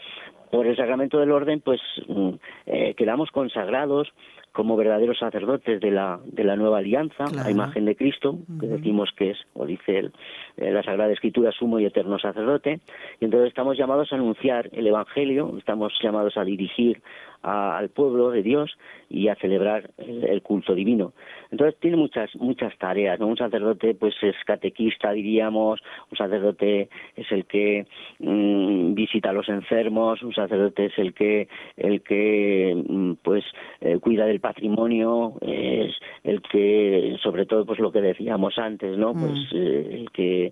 [0.51, 2.29] por el sacramento del orden, pues mm,
[2.65, 4.11] eh, quedamos consagrados
[4.51, 9.09] como verdaderos sacerdotes de la, de la nueva alianza, la imagen de Cristo, que decimos
[9.15, 10.11] que es, o dice el,
[10.57, 12.79] eh, la Sagrada Escritura, sumo y eterno sacerdote,
[13.19, 17.01] y entonces estamos llamados a anunciar el Evangelio, estamos llamados a dirigir
[17.41, 18.77] al pueblo de Dios
[19.09, 21.13] y a celebrar el, culto divino.
[21.51, 23.27] Entonces tiene muchas muchas tareas, ¿no?
[23.27, 25.79] Un sacerdote pues es catequista, diríamos,
[26.11, 27.85] un sacerdote es el que
[28.19, 31.47] mm, visita a los enfermos, un sacerdote es el que
[31.77, 33.43] el que mm, pues
[33.81, 39.13] eh, cuida del patrimonio, es el que sobre todo pues lo que decíamos antes, ¿no?
[39.13, 39.55] Pues mm.
[39.55, 40.51] eh, el que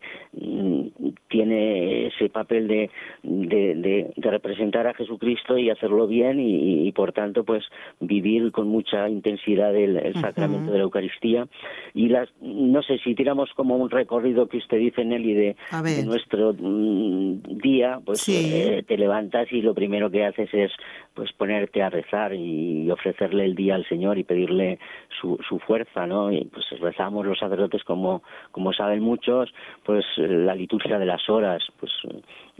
[1.27, 2.89] tiene ese papel de,
[3.23, 3.75] de,
[4.15, 7.63] de, representar a Jesucristo y hacerlo bien y, y, por tanto pues
[7.99, 11.47] vivir con mucha intensidad el, sacramento de la Eucaristía.
[11.93, 16.05] Y las no sé si tiramos como un recorrido que usted dice Nelly de, de
[16.05, 20.71] nuestro mm, día pues eh, te levantas y lo primero que haces es
[21.13, 24.79] pues ponerte a rezar y ofrecerle el día al Señor y pedirle
[25.19, 30.55] su, su fuerza no y pues rezamos los sacerdotes como como saben muchos pues la
[30.55, 31.91] liturgia de las horas pues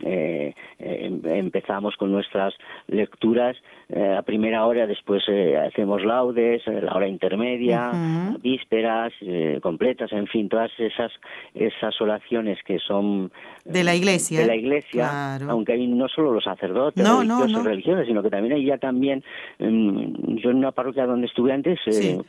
[0.04, 2.54] eh, eh, empezamos con nuestras
[2.88, 3.58] lecturas
[3.90, 7.92] eh, a primera hora, después eh, hacemos laudes, la hora intermedia,
[8.42, 9.14] vísperas,
[9.62, 11.12] completas, en fin, todas esas
[11.54, 13.32] esas oraciones que son
[13.66, 17.22] de la iglesia, de la iglesia, aunque hay no solo los sacerdotes, no,
[17.64, 19.24] religiosos, sino que también hay ya también,
[19.60, 21.80] mm, yo en una parroquia donde estuve antes,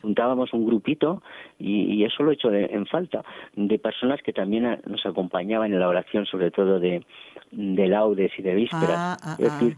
[0.01, 1.21] juntábamos un grupito
[1.59, 3.23] y, eso lo he hecho en falta,
[3.55, 7.03] de personas que también nos acompañaban en la oración, sobre todo de,
[7.51, 8.89] de laudes y de vísperas.
[8.89, 9.77] Ah, ah, es decir, ah.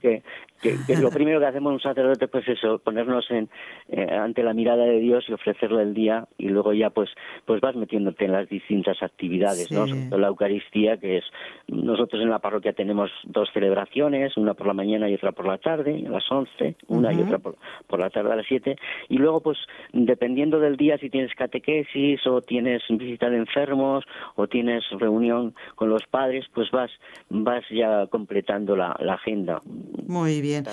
[0.62, 3.50] que, que, lo primero que hacemos un sacerdote pues eso, ponernos en
[3.90, 7.10] eh, ante la mirada de Dios y ofrecerle el día y luego ya pues
[7.46, 9.86] pues vas metiéndote en las distintas actividades, ¿no?
[10.18, 11.26] La Eucaristía que es
[11.68, 15.58] nosotros en la parroquia tenemos dos celebraciones, una por la mañana y otra por la
[15.58, 17.56] tarde, a las once, una y otra por,
[17.88, 18.78] por la tarde a las siete
[19.10, 19.58] y luego pues
[19.94, 25.90] dependiendo del día si tienes catequesis o tienes visita de enfermos o tienes reunión con
[25.90, 26.92] los padres, pues vas
[27.30, 29.62] vas ya completando la, la agenda.
[30.08, 30.66] Muy bien.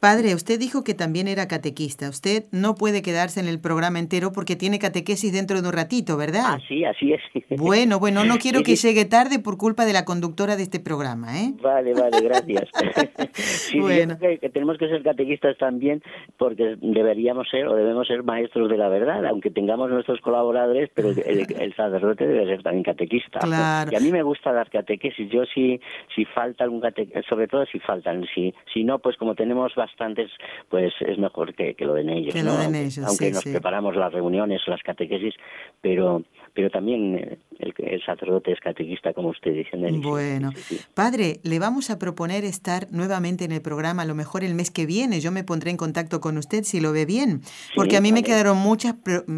[0.00, 2.08] Padre, usted dijo que también era catequista.
[2.08, 6.16] Usted no puede quedarse en el programa entero porque tiene catequesis dentro de un ratito,
[6.16, 6.54] ¿verdad?
[6.54, 7.20] Así, así es.
[7.58, 11.36] Bueno, bueno, no quiero que llegue tarde por culpa de la conductora de este programa,
[11.38, 11.52] ¿eh?
[11.60, 12.68] Vale, vale, gracias.
[13.32, 14.16] sí, bueno.
[14.18, 16.00] que, tenemos que ser catequistas también
[16.38, 21.10] porque deberíamos ser o debemos ser maestros de la verdad, aunque tengamos nuestros colaboradores, pero
[21.10, 23.40] el, sacerdote debe ser también catequista.
[23.40, 23.90] Claro.
[23.92, 25.28] Y a mí me gusta dar catequesis.
[25.28, 25.80] Yo si,
[26.14, 30.30] si falta algún catequista, sobre todo si faltan, si, si no, pues como tenemos bastantes,
[30.68, 32.34] pues es mejor que, lo den ellos.
[32.34, 35.34] Que lo den ellos, aunque nos preparamos las reuniones, las catequesis,
[35.80, 36.22] pero
[36.54, 39.70] pero también el, sacerdote es catequista, como usted dice.
[40.02, 40.52] Bueno,
[40.94, 44.70] padre, le vamos a proponer estar nuevamente en el programa, a lo mejor el mes
[44.70, 45.20] que viene.
[45.20, 47.42] Yo me pondré en contacto con usted si lo ve bien,
[47.74, 48.94] porque a mí me quedaron muchas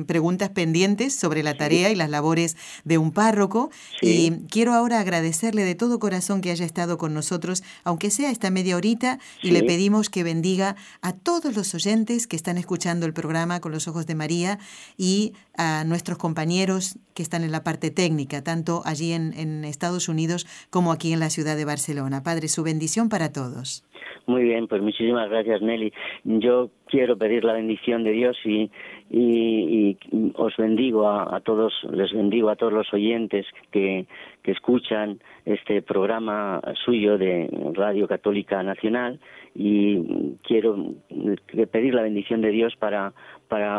[0.06, 3.70] preguntas pendientes sobre la tarea y las labores de un párroco.
[4.00, 8.50] Y quiero ahora agradecerle de todo corazón que haya estado con nosotros, aunque sea esta
[8.50, 13.12] media horita, y le pedimos que bendiga a todos los oyentes que están escuchando el
[13.12, 14.58] programa con los ojos de María
[14.96, 20.46] y a nuestros compañeros que están en la parte técnica, tanto allí en, Estados Unidos
[20.70, 22.22] como aquí en la ciudad de Barcelona.
[22.22, 23.84] Padre, su bendición para todos.
[24.26, 25.92] Muy bien, pues muchísimas gracias Nelly.
[26.24, 28.70] Yo quiero pedir la bendición de Dios y,
[29.10, 29.98] y,
[30.34, 34.06] os bendigo a, todos, les bendigo a todos los oyentes que,
[34.42, 39.20] que escuchan este programa suyo de Radio Católica Nacional
[39.54, 40.94] y quiero
[41.70, 43.12] pedir la bendición de Dios para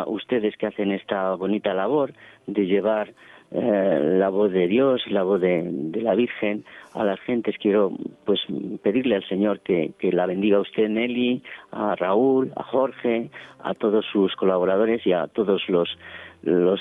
[0.06, 2.14] ustedes que hacen esta bonita labor
[2.48, 3.14] de llevar
[3.58, 7.56] eh, la voz de Dios y la voz de, la Virgen a las gentes.
[7.58, 7.92] Quiero
[8.26, 8.42] pues
[8.84, 11.42] pedirle al Señor que, que la bendiga a usted, Nelly,
[11.72, 13.30] a Raúl, a Jorge,
[13.64, 15.98] a todos sus colaboradores y a todos los
[16.44, 16.80] los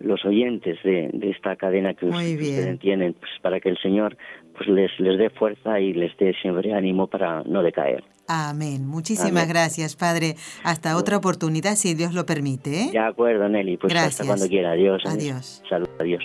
[0.00, 4.16] los oyentes de, de esta cadena que ustedes tienen, pues para que el Señor
[4.56, 8.04] pues les, les dé fuerza y les dé siempre ánimo para no decaer.
[8.26, 8.86] Amén.
[8.86, 10.36] Muchísimas gracias, Padre.
[10.62, 12.84] Hasta otra oportunidad, si Dios lo permite.
[12.84, 12.90] ¿eh?
[12.92, 13.76] De acuerdo, Nelly.
[13.76, 14.72] Pues hasta cuando quiera.
[14.72, 15.02] Adiós.
[15.04, 15.62] Adiós.
[15.68, 15.88] Salud.
[16.00, 16.24] Adiós.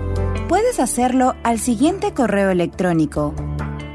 [0.51, 3.33] Puedes hacerlo al siguiente correo electrónico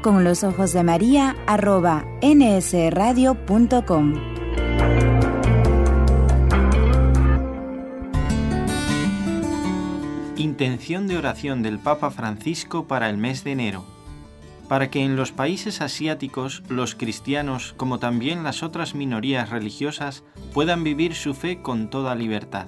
[0.01, 4.13] con los ojos de María arroba nsradio.com.
[10.35, 13.85] Intención de oración del Papa Francisco para el mes de enero,
[14.67, 20.23] para que en los países asiáticos los cristianos, como también las otras minorías religiosas,
[20.55, 22.67] puedan vivir su fe con toda libertad.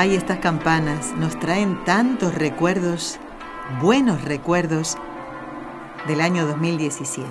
[0.00, 3.18] Ay, estas campanas nos traen tantos recuerdos,
[3.82, 4.96] buenos recuerdos
[6.06, 7.28] del año 2017.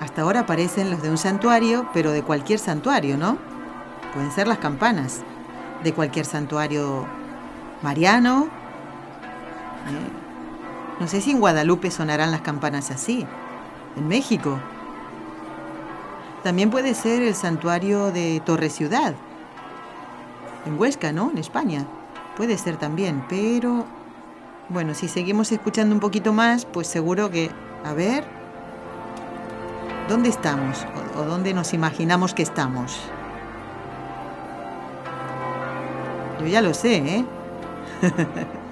[0.00, 3.38] Hasta ahora parecen los de un santuario, pero de cualquier santuario, ¿no?
[4.14, 5.20] Pueden ser las campanas
[5.84, 7.06] de cualquier santuario
[7.82, 8.48] mariano.
[9.86, 10.98] ¿eh?
[10.98, 13.24] No sé si en Guadalupe sonarán las campanas así.
[13.94, 14.58] En México.
[16.42, 19.14] También puede ser el santuario de Torre Ciudad,
[20.66, 21.30] en Huesca, ¿no?
[21.30, 21.86] En España.
[22.36, 23.86] Puede ser también, pero
[24.68, 27.50] bueno, si seguimos escuchando un poquito más, pues seguro que,
[27.84, 28.24] a ver,
[30.08, 30.84] ¿dónde estamos?
[31.16, 32.98] ¿O, dónde nos imaginamos que estamos?
[36.40, 37.24] Yo ya lo sé, ¿eh?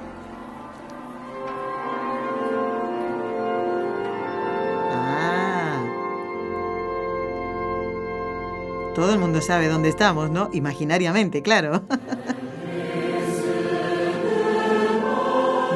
[8.94, 10.50] Todo el mundo sabe dónde estamos, ¿no?
[10.52, 11.82] Imaginariamente, claro.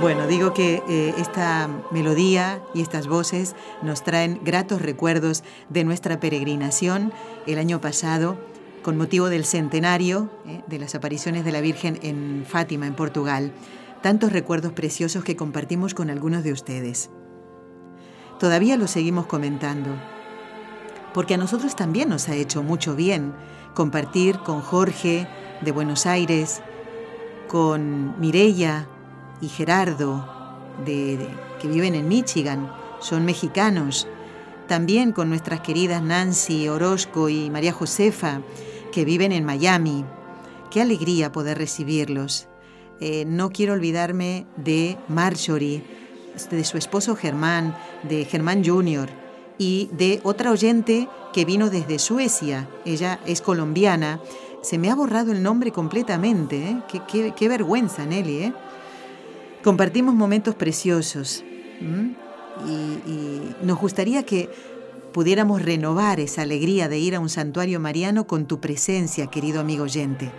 [0.00, 6.20] Bueno, digo que eh, esta melodía y estas voces nos traen gratos recuerdos de nuestra
[6.20, 7.12] peregrinación
[7.48, 8.38] el año pasado
[8.82, 13.50] con motivo del centenario eh, de las apariciones de la Virgen en Fátima, en Portugal.
[14.00, 17.10] Tantos recuerdos preciosos que compartimos con algunos de ustedes.
[18.38, 19.90] Todavía lo seguimos comentando,
[21.18, 23.34] porque a nosotros también nos ha hecho mucho bien
[23.74, 25.26] compartir con Jorge
[25.62, 26.62] de Buenos Aires,
[27.48, 28.86] con Mirella
[29.40, 30.56] y Gerardo
[30.86, 31.28] de,
[31.60, 34.06] que viven en Michigan, son mexicanos,
[34.68, 38.40] también con nuestras queridas Nancy Orozco y María Josefa,
[38.92, 40.04] que viven en Miami.
[40.70, 42.46] Qué alegría poder recibirlos.
[43.00, 45.82] Eh, no quiero olvidarme de Marjorie,
[46.48, 49.17] de su esposo Germán, de Germán Jr.
[49.58, 52.68] y de otra oyente que vino desde Suecia.
[52.84, 54.20] Ella es colombiana.
[54.62, 56.56] Se me ha borrado el nombre completamente.
[56.56, 56.82] ¿eh?
[56.88, 58.44] Qué, qué, vergüenza, Nelly.
[58.44, 58.52] ¿eh?
[59.62, 61.44] Compartimos momentos preciosos
[62.66, 64.48] y, nos gustaría que
[65.12, 69.84] pudiéramos renovar esa alegría de ir a un santuario mariano con tu presencia, querido amigo
[69.84, 70.30] oyente.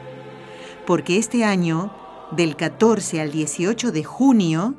[0.85, 1.93] Porque este año,
[2.31, 4.75] del 14 al 18 de junio,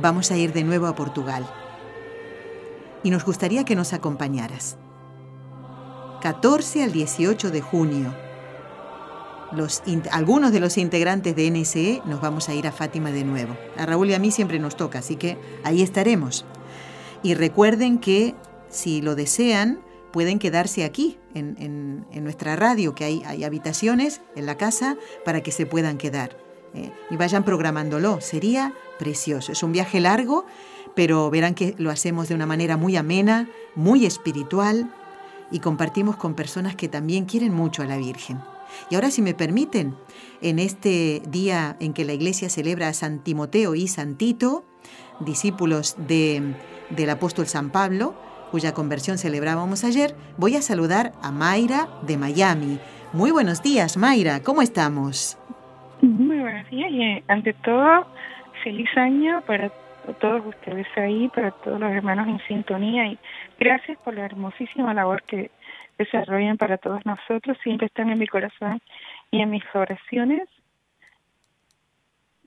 [0.00, 1.46] vamos a ir de nuevo a Portugal.
[3.02, 4.76] Y nos gustaría que nos acompañaras.
[6.22, 8.14] 14 al 18 de junio
[9.52, 9.82] los,
[10.12, 13.56] algunos de los integrantes de NSE nos vamos a ir a Fátima de nuevo.
[13.76, 16.44] A Raúl y a mí siempre nos toca, así que ahí estaremos.
[17.22, 18.34] Y recuerden que
[18.68, 19.80] si lo desean,
[20.12, 25.52] pueden quedarse aquí, en, nuestra radio, que hay, hay, habitaciones en la casa para que
[25.52, 26.36] se puedan quedar.
[26.74, 26.92] ¿eh?
[27.10, 28.20] y vayan programándolo.
[28.20, 30.46] Sería Es un viaje largo,
[30.94, 34.90] pero verán que lo hacemos de una manera muy amena, muy espiritual
[35.50, 38.38] y compartimos con personas que también quieren mucho a la Virgen.
[38.88, 39.96] Y ahora, si me permiten,
[40.42, 44.64] en este día en que la Iglesia celebra a San Timoteo y San Tito,
[45.18, 46.54] discípulos de,
[46.90, 48.14] del apóstol San Pablo,
[48.50, 52.78] cuya conversión celebrábamos ayer, voy a saludar a Mayra de Miami.
[53.12, 55.36] Muy buenos días, Mayra, ¿cómo estamos?
[56.02, 58.06] Muy buenos días y eh, ante todo,
[58.62, 59.70] feliz año para
[60.20, 63.18] todos ustedes ahí, para todos los hermanos en sintonía y
[63.58, 65.50] gracias por la hermosísima labor que
[65.98, 68.80] desarrollan para todos nosotros, siempre están en mi corazón
[69.30, 70.48] y en mis oraciones.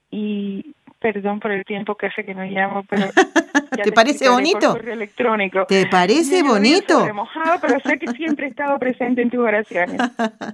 [0.10, 3.08] Y perdón por el tiempo que hace que no llamo, pero...
[3.84, 4.78] ¿Te parece bonito?
[4.78, 5.66] electrónico.
[5.68, 7.06] ¿Te parece bonito?
[7.06, 10.00] Remojado, pero sé que siempre he estado presente en tus oraciones.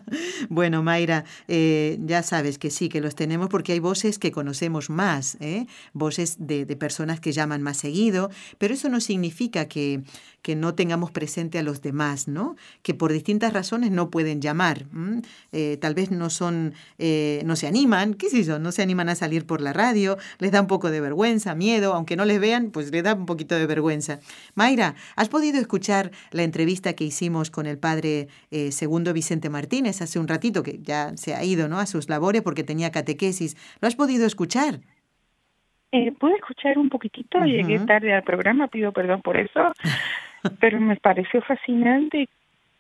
[0.50, 4.90] bueno, Mayra, eh, ya sabes que sí, que los tenemos porque hay voces que conocemos
[4.90, 5.68] más, ¿eh?
[5.94, 10.02] voces de, de personas que llaman más seguido, pero eso no significa que,
[10.42, 12.56] que no tengamos presente a los demás, ¿no?
[12.82, 14.86] Que por distintas razones no pueden llamar.
[15.52, 19.10] Eh, tal vez no son, eh, no se animan, qué sé yo, no se animan
[19.10, 22.40] a salir por la radio, les da un poco de vergüenza, miedo, aunque no les
[22.40, 24.20] vean, pues les da un poquito de vergüenza.
[24.56, 30.02] Mayra, ¿has podido escuchar la entrevista que hicimos con el padre eh, segundo Vicente Martínez
[30.02, 31.80] hace un ratito, que ya se ha ido, ¿no?
[31.80, 33.56] A sus labores porque tenía catequesis.
[33.82, 34.80] ¿Lo has podido escuchar?
[35.92, 39.74] Eh, pude escuchar un poquitito, llegué tarde al programa, pido perdón por eso,
[40.60, 42.30] pero me pareció fascinante.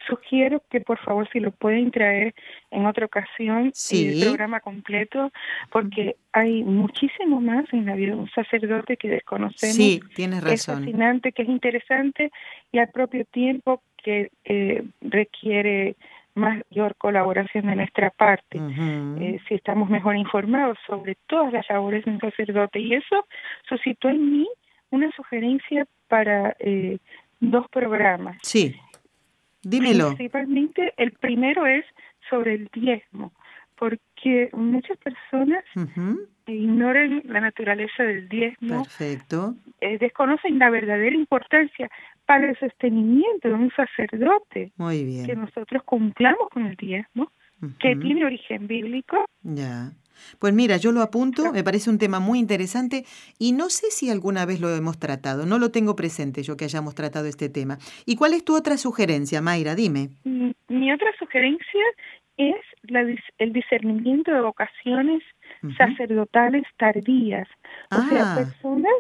[0.10, 2.34] Sugiero que por favor si lo pueden traer
[2.72, 5.32] en otra ocasión el programa completo,
[5.72, 9.76] porque hay muchísimo más en la vida de un sacerdote que desconocemos.
[9.76, 10.54] Sí, tienes razón.
[10.54, 12.32] Es fascinante, que es interesante
[12.72, 15.96] y al propio tiempo que eh, requiere
[16.36, 22.12] mayor colaboración de nuestra parte, eh, si estamos mejor informados sobre todas las labores de
[22.12, 22.80] un sacerdote.
[22.80, 23.28] Y eso
[23.68, 24.48] suscitó en mí
[24.90, 26.98] una sugerencia para eh,
[27.40, 28.38] dos programas.
[28.42, 28.76] Sí,
[29.62, 30.16] dímelo.
[30.16, 31.86] Principalmente, el primero es
[32.30, 33.34] sobre el diezmo,
[33.78, 35.64] porque muchas personas
[36.48, 39.56] ignoran la naturaleza del diezmo, Perfecto.
[39.82, 41.90] Eh, desconocen la verdadera importancia
[42.26, 44.72] para el sostenimiento de un sacerdote.
[44.78, 45.26] Muy bien.
[45.26, 47.32] Que nosotros cumplamos con el diezmo,
[47.80, 49.26] que tiene origen bíblico.
[49.44, 49.92] Ya.
[50.40, 53.06] Pues mira, yo lo apunto, me parece un tema muy interesante
[53.38, 56.66] y no sé si alguna vez lo hemos tratado, no lo tengo presente yo que
[56.66, 57.78] hayamos tratado este tema.
[58.06, 59.76] ¿Y cuál es tu otra sugerencia, Mayra?
[59.76, 60.10] Dime.
[60.24, 61.84] Mm, mi otra sugerencia
[62.38, 63.02] es la,
[63.38, 65.22] el discernimiento de vocaciones
[65.78, 67.48] sacerdotales tardías,
[67.92, 68.36] o sea, ah.
[68.38, 68.94] personas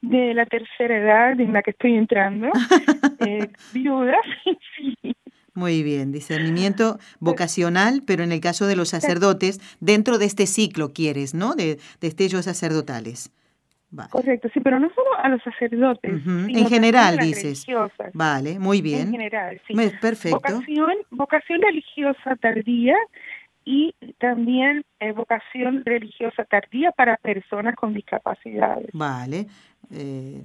[0.00, 2.48] de la tercera edad en la que estoy entrando,
[3.20, 4.26] eh, viudas,
[4.76, 4.96] sí,
[5.54, 10.92] muy bien, discernimiento vocacional, pero en el caso de los sacerdotes, dentro de este ciclo
[10.92, 11.54] quieres, ¿no?
[11.54, 13.30] De destellos sacerdotales.
[14.10, 16.10] Correcto, sí, pero no solo a los sacerdotes.
[16.26, 17.66] En general, dices.
[18.14, 19.08] Vale, muy bien.
[19.08, 19.74] En general, sí.
[20.00, 20.36] Perfecto.
[20.36, 22.96] Vocación, vocación religiosa tardía
[23.64, 28.88] y también eh, vocación religiosa tardía para personas con discapacidades.
[28.94, 29.46] Vale.
[29.92, 30.42] Eh,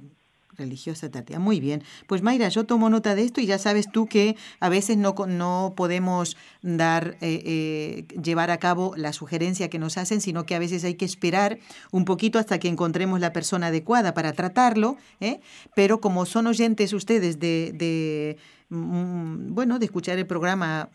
[0.58, 1.38] religiosa tardía.
[1.38, 1.82] Muy bien.
[2.06, 5.14] Pues Mayra, yo tomo nota de esto y ya sabes tú que a veces no,
[5.26, 7.42] no podemos dar, eh,
[8.10, 11.04] eh, llevar a cabo la sugerencia que nos hacen, sino que a veces hay que
[11.04, 11.58] esperar
[11.92, 14.96] un poquito hasta que encontremos la persona adecuada para tratarlo.
[15.20, 15.40] ¿eh?
[15.74, 18.36] Pero como son oyentes ustedes de, de
[18.68, 20.90] mm, bueno, de escuchar el programa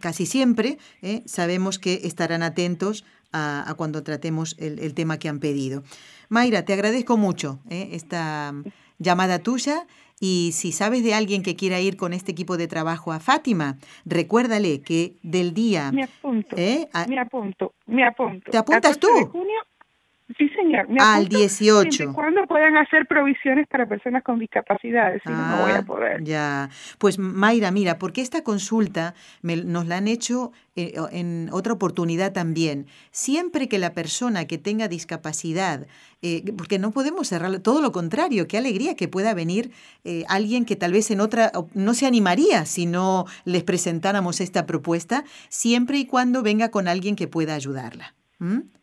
[0.00, 0.78] casi siempre,
[1.24, 3.04] sabemos que estarán atentos
[3.34, 5.82] a, cuando tratemos el, tema que han pedido.
[6.28, 7.90] Mayra, te agradezco mucho ¿eh?
[7.92, 8.54] esta
[8.98, 9.86] llamada tuya.
[10.20, 13.78] Y si sabes de alguien que quiera ir con este equipo de trabajo a Fátima,
[14.06, 15.90] recuérdale que del día...
[15.92, 16.88] Me apunto, ¿eh?
[17.08, 18.50] me apunto, me apunto.
[18.50, 19.08] ¿Te apuntas tú?
[20.38, 20.86] Sí, señor.
[21.00, 22.14] Al 18.
[22.14, 26.24] Cuando puedan hacer provisiones para personas con discapacidades, si no, no voy a ah, poder.
[26.24, 26.70] Ya.
[26.96, 32.86] Pues Mayra, mira, porque esta consulta nos la han hecho eh, en otra oportunidad también.
[33.10, 35.86] Siempre que la persona que tenga discapacidad,
[36.22, 39.72] eh, porque no podemos cerrarlo, todo lo contrario, qué alegría que pueda venir
[40.04, 44.64] eh, alguien que tal vez en otra no se animaría si no les presentáramos esta
[44.64, 48.14] propuesta, siempre y cuando venga con alguien que pueda ayudarla.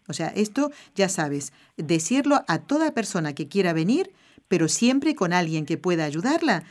[0.07, 4.11] O sea, esto ya sabes, decirlo a toda persona que quiera venir,
[4.47, 6.63] pero siempre con alguien que pueda ayudarla,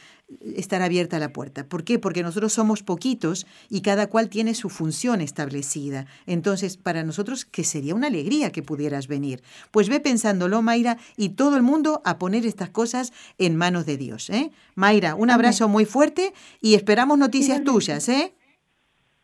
[0.54, 1.64] estar abierta la puerta.
[1.64, 1.98] ¿Por qué?
[1.98, 6.06] Porque nosotros somos poquitos y cada cual tiene su función establecida.
[6.26, 9.42] Entonces, para nosotros, que sería una alegría que pudieras venir.
[9.70, 13.96] Pues ve pensándolo, Mayra, y todo el mundo a poner estas cosas en manos de
[13.96, 14.30] Dios.
[14.30, 14.50] ¿eh?
[14.74, 18.08] Mayra, un abrazo muy fuerte y esperamos noticias tuyas.
[18.08, 18.34] ¿eh?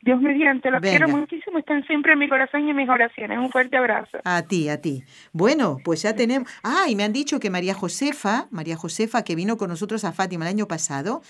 [0.07, 3.39] Dios mediante, los quiero muchísimo, están siempre en mi corazón y en mis oraciones.
[3.39, 4.19] Un fuerte abrazo.
[4.23, 5.03] A ti, a ti.
[5.33, 6.49] Bueno, pues ya tenemos.
[6.63, 10.13] Ah, y me han dicho que María Josefa, María Josefa, que vino con nosotros a
[10.13, 11.23] Fátima el año pasado,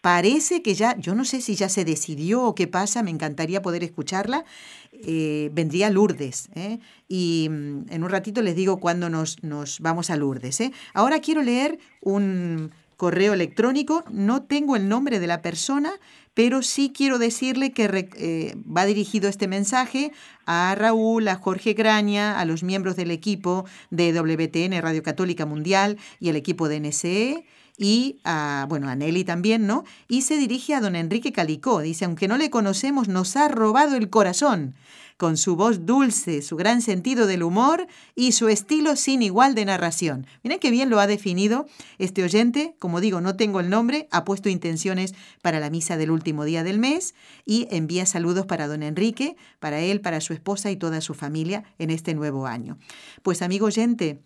[0.00, 3.62] parece que ya, yo no sé si ya se decidió o qué pasa, me encantaría
[3.62, 4.44] poder escucharla.
[4.92, 6.50] Eh, vendría Lourdes.
[6.54, 6.78] ¿eh?
[7.08, 10.60] Y mm, en un ratito les digo cuándo nos, nos vamos a Lourdes.
[10.60, 10.72] ¿eh?
[10.94, 12.70] Ahora quiero leer un
[13.00, 14.04] correo electrónico.
[14.10, 15.90] No tengo el nombre de la persona,
[16.34, 20.12] pero sí quiero decirle que eh, va dirigido este mensaje
[20.44, 25.96] a Raúl, a Jorge Graña, a los miembros del equipo de WTN Radio Católica Mundial
[26.18, 27.46] y el equipo de NSE
[27.78, 29.84] y a, bueno, a Nelly también, ¿no?
[30.06, 31.80] Y se dirige a don Enrique Calicó.
[31.80, 34.74] Dice, aunque no le conocemos, nos ha robado el corazón
[35.20, 39.66] con su voz dulce, su gran sentido del humor y su estilo sin igual de
[39.66, 40.26] narración.
[40.42, 41.66] Miren qué bien lo ha definido
[41.98, 42.74] este oyente.
[42.78, 46.64] Como digo, no tengo el nombre, ha puesto intenciones para la misa del último día
[46.64, 47.14] del mes
[47.44, 51.64] y envía saludos para don Enrique, para él, para su esposa y toda su familia
[51.78, 52.78] en este nuevo año.
[53.22, 54.22] Pues amigo oyente,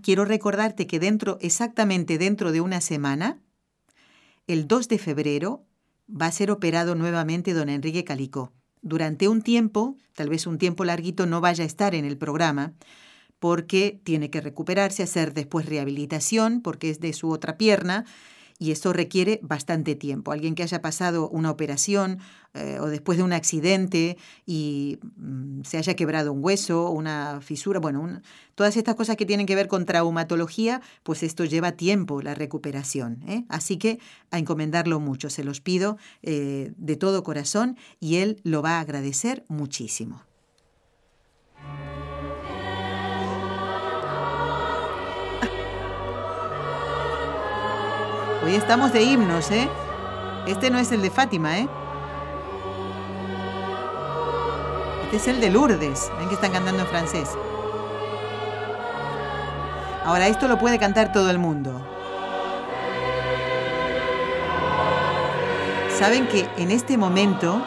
[0.00, 3.40] quiero recordarte que dentro, exactamente dentro de una semana,
[4.46, 5.64] el 2 de febrero,
[6.08, 8.52] va a ser operado nuevamente don Enrique Calicó
[8.86, 12.72] durante un tiempo, tal vez un tiempo larguito, no vaya a estar en el programa
[13.40, 18.04] porque tiene que recuperarse, hacer después rehabilitación porque es de su otra pierna
[18.58, 20.32] y eso requiere bastante tiempo.
[20.32, 22.18] Alguien que haya pasado una operación
[22.54, 27.80] eh, o después de un accidente y mm, se haya quebrado un hueso, una fisura,
[27.80, 28.20] bueno,
[28.54, 33.22] todas estas cosas que tienen que ver con traumatología, pues esto lleva tiempo la recuperación.
[33.28, 33.44] ¿eh?
[33.48, 33.98] Así que
[34.30, 38.80] a encomendarlo mucho, se los pido eh, de todo corazón y él lo va a
[38.80, 40.22] agradecer muchísimo.
[48.46, 49.68] Hoy estamos de himnos, ¿eh?
[50.46, 51.68] Este no es el de Fátima, ¿eh?
[55.02, 56.12] Este es el de Lourdes.
[56.16, 57.28] Ven que están cantando en francés.
[60.04, 61.72] Ahora, esto lo puede cantar todo el mundo.
[65.98, 67.66] Saben que en este momento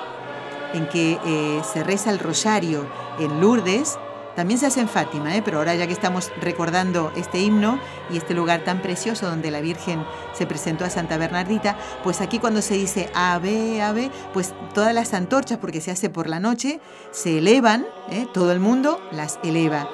[0.71, 2.85] en que eh, se reza el rosario
[3.19, 3.99] en Lourdes,
[4.39, 5.41] también se hace en Fátima, ¿eh?
[5.43, 7.77] pero ahora ya que estamos recordando este himno
[8.09, 12.39] y este lugar tan precioso donde la Virgen se presentó a Santa Bernardita, pues aquí
[12.39, 16.79] cuando se dice Ave, Ave, pues todas las antorchas, porque se hace por la noche,
[17.11, 18.27] se elevan, ¿eh?
[18.33, 19.89] todo el mundo las eleva.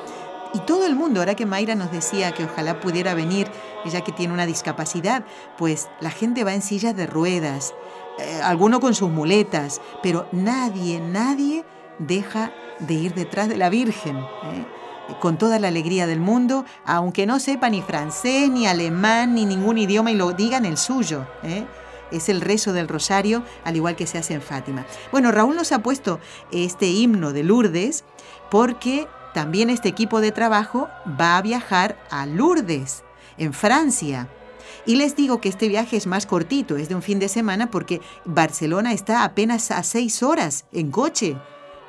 [0.53, 3.47] Y todo el mundo, ahora que Mayra nos decía que ojalá pudiera venir,
[3.83, 5.25] ella que tiene una discapacidad,
[5.57, 7.73] pues la gente va en sillas de ruedas,
[8.19, 11.65] eh, alguno con sus muletas, pero nadie, nadie
[11.99, 14.17] deja de ir detrás de la Virgen.
[14.17, 14.65] ¿eh?
[15.19, 19.77] con toda la alegría del mundo, aunque no sepa ni francés, ni alemán, ni ningún
[19.77, 21.27] idioma y lo digan el suyo.
[21.43, 21.65] ¿eh?
[22.11, 24.85] Es el rezo del rosario, al igual que se hace en Fátima.
[25.11, 26.19] Bueno, Raúl nos ha puesto
[26.51, 28.03] este himno de Lourdes
[28.49, 30.89] porque también este equipo de trabajo
[31.19, 33.03] va a viajar a Lourdes,
[33.37, 34.29] en Francia.
[34.85, 37.69] Y les digo que este viaje es más cortito, es de un fin de semana
[37.69, 41.37] porque Barcelona está apenas a seis horas en coche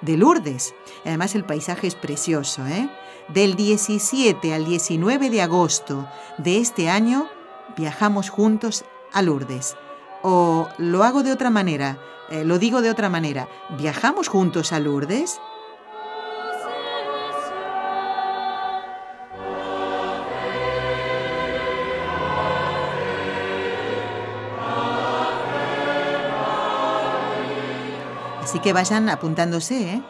[0.00, 0.74] de Lourdes.
[1.04, 2.66] Además el paisaje es precioso.
[2.66, 2.88] ¿eh?
[3.28, 7.28] Del 17 al 19 de agosto de este año
[7.76, 9.76] viajamos juntos a Lourdes.
[10.22, 11.98] O lo hago de otra manera,
[12.30, 15.40] eh, lo digo de otra manera, ¿viajamos juntos a Lourdes?
[28.46, 30.02] Así que vayan apuntándose, ¿eh?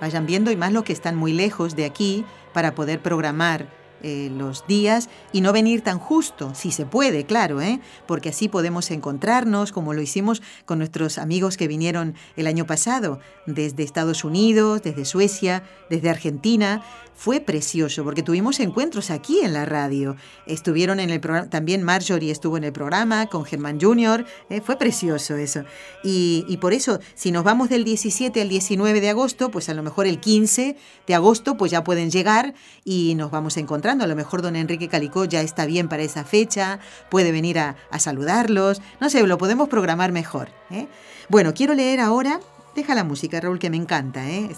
[0.00, 3.68] vayan viendo y más los que están muy lejos de aquí para poder programar
[4.02, 7.80] eh, los días y no venir tan justo, si se puede, claro, ¿eh?
[8.06, 13.20] porque así podemos encontrarnos, como lo hicimos con nuestros amigos que vinieron el año pasado,
[13.46, 16.82] desde Estados Unidos, desde Suecia, desde Argentina.
[17.14, 20.16] Fue precioso porque tuvimos encuentros aquí en la radio.
[20.46, 24.24] Estuvieron en el programa, también Marjorie estuvo en el programa con Germán Junior.
[24.48, 24.62] ¿eh?
[24.62, 25.64] Fue precioso eso.
[26.02, 29.74] Y, y por eso, si nos vamos del 17 al 19 de agosto, pues a
[29.74, 33.89] lo mejor el 15 de agosto, pues ya pueden llegar y nos vamos a encontrar
[33.98, 36.78] a lo mejor don Enrique Calicó ya está bien para esa fecha,
[37.08, 38.80] puede venir a, saludarlos.
[39.00, 40.50] No sé, lo podemos programar mejor.
[40.70, 40.86] ¿eh?
[41.28, 42.40] Bueno, quiero leer ahora,
[42.76, 44.50] deja la música, Raúl, que me encanta, ¿eh?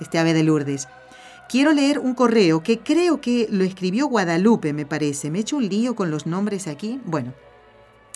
[0.00, 0.88] este ave de Lourdes.
[1.48, 5.30] Quiero leer un correo que creo que lo escribió Guadalupe, me parece.
[5.30, 6.98] Me he hecho un lío con los nombres aquí.
[7.04, 7.34] Bueno,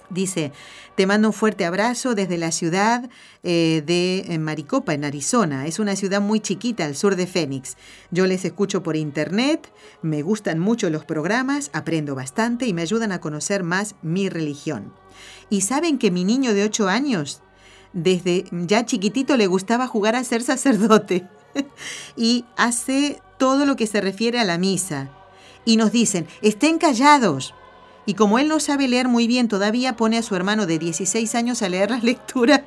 [0.08, 0.52] Dice,
[0.94, 3.08] te mando un fuerte abrazo desde la ciudad
[3.42, 5.66] eh, de Maricopa, en Arizona.
[5.66, 7.76] Es una ciudad muy chiquita al sur de Phoenix.
[8.10, 13.10] Yo les escucho por internet, me gustan mucho los programas, aprendo bastante y me ayudan
[13.10, 14.92] a conocer más mi religión.
[15.50, 17.42] Y saben que mi niño de 8 años,
[17.92, 21.26] desde ya chiquitito le gustaba jugar a ser sacerdote
[22.16, 25.10] y hace todo lo que se refiere a la misa.
[25.64, 27.54] Y nos dicen, estén callados
[28.06, 31.34] y como él no sabe leer muy bien todavía, pone a su hermano de 16
[31.34, 32.62] años a leer las lecturas.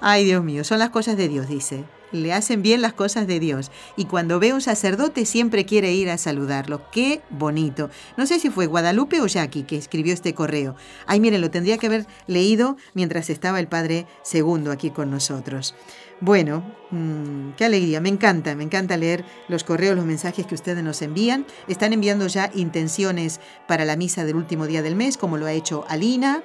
[0.00, 1.84] Ay, Dios mío, son las cosas de Dios, dice.
[2.12, 3.70] Le hacen bien las cosas de Dios.
[3.96, 6.82] Y cuando ve un sacerdote siempre quiere ir a saludarlo.
[6.90, 7.90] Qué bonito.
[8.16, 10.76] No sé si fue Guadalupe o Jackie que escribió este correo.
[11.06, 15.74] Ay, miren, lo tendría que haber leído mientras estaba el Padre Segundo aquí con nosotros.
[16.20, 20.82] Bueno, mm, qué alegría, me encanta, me encanta leer los correos, los mensajes que ustedes
[20.84, 21.46] nos envían.
[21.66, 25.52] Están enviando ya intenciones para la misa del último día del mes, como lo ha
[25.52, 26.44] hecho Alina.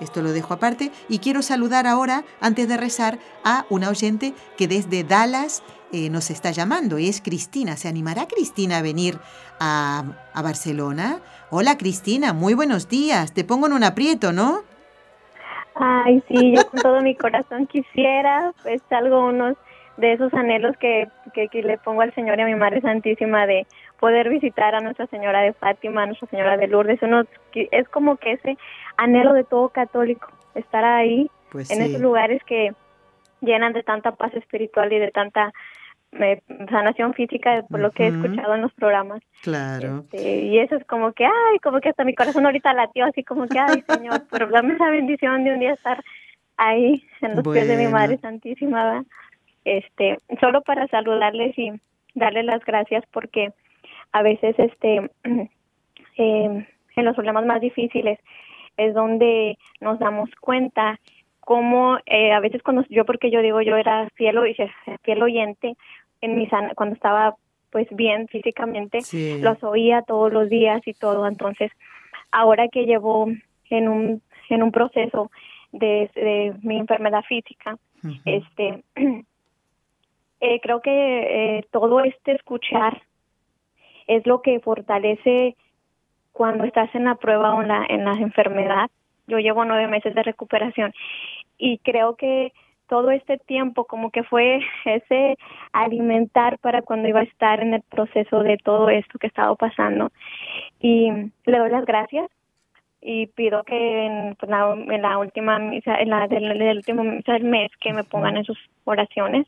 [0.00, 0.90] Esto lo dejo aparte.
[1.08, 6.30] Y quiero saludar ahora, antes de rezar, a una oyente que desde Dallas eh, nos
[6.30, 6.98] está llamando.
[6.98, 7.76] Y es Cristina.
[7.76, 9.18] ¿Se animará Cristina a venir
[9.58, 11.20] a, a Barcelona?
[11.50, 13.34] Hola Cristina, muy buenos días.
[13.34, 14.62] Te pongo en un aprieto, ¿no?
[15.74, 19.56] Ay, sí, yo con todo mi corazón quisiera, pues algo, unos
[19.96, 23.66] de esos anhelos que, que, le pongo al Señor y a mi Madre Santísima de
[24.00, 27.00] poder visitar a Nuestra Señora de Fátima, a Nuestra Señora de Lourdes.
[27.02, 28.56] Uno, es como que ese
[28.96, 32.72] anhelo de todo católico, estar ahí, pues en esos lugares que
[33.42, 35.52] llenan de tanta paz espiritual y de tanta
[36.68, 39.22] sanación física por lo que he escuchado en los programas.
[39.42, 40.04] Claro.
[40.12, 43.22] Este, y eso es como que, ay, como que hasta mi corazón ahorita latió así
[43.22, 46.02] como que, ay, Señor, pero dame esa bendición de un día estar
[46.56, 49.04] ahí en los pies de mi Madre Santísima.
[49.64, 51.72] Este, solo para saludarles y
[52.14, 53.52] darles las gracias porque
[54.12, 55.10] a veces este
[56.16, 58.18] eh, en los problemas más difíciles
[58.76, 60.98] es donde nos damos cuenta
[61.40, 64.38] cómo eh, a veces cuando yo porque yo digo yo era fiel,
[65.02, 65.76] fiel oyente
[66.20, 67.36] en mi cuando estaba
[67.70, 68.98] pues bien físicamente,
[69.40, 71.26] los oía todos los días y todo.
[71.26, 71.70] Entonces,
[72.32, 73.30] ahora que llevo
[73.70, 75.30] en un, en un proceso
[75.72, 77.78] de, mi enfermedad física,
[78.24, 78.82] este,
[80.40, 83.00] eh, creo que eh, todo este escuchar
[84.10, 85.56] es lo que fortalece
[86.32, 88.90] cuando estás en la prueba o en la, en la enfermedad.
[89.28, 90.92] Yo llevo nueve meses de recuperación
[91.58, 92.52] y creo que
[92.88, 95.36] todo este tiempo como que fue ese
[95.72, 100.10] alimentar para cuando iba a estar en el proceso de todo esto que estaba pasando.
[100.80, 101.08] Y
[101.44, 102.28] le doy las gracias
[103.00, 107.34] y pido que en, pues, la, en la, última misa, en la del, último misa
[107.34, 109.46] del mes que me pongan en sus oraciones.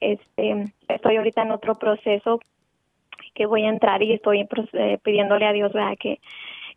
[0.00, 2.40] Este, estoy ahorita en otro proceso
[3.34, 6.20] que voy a entrar y estoy eh, pidiéndole a Dios que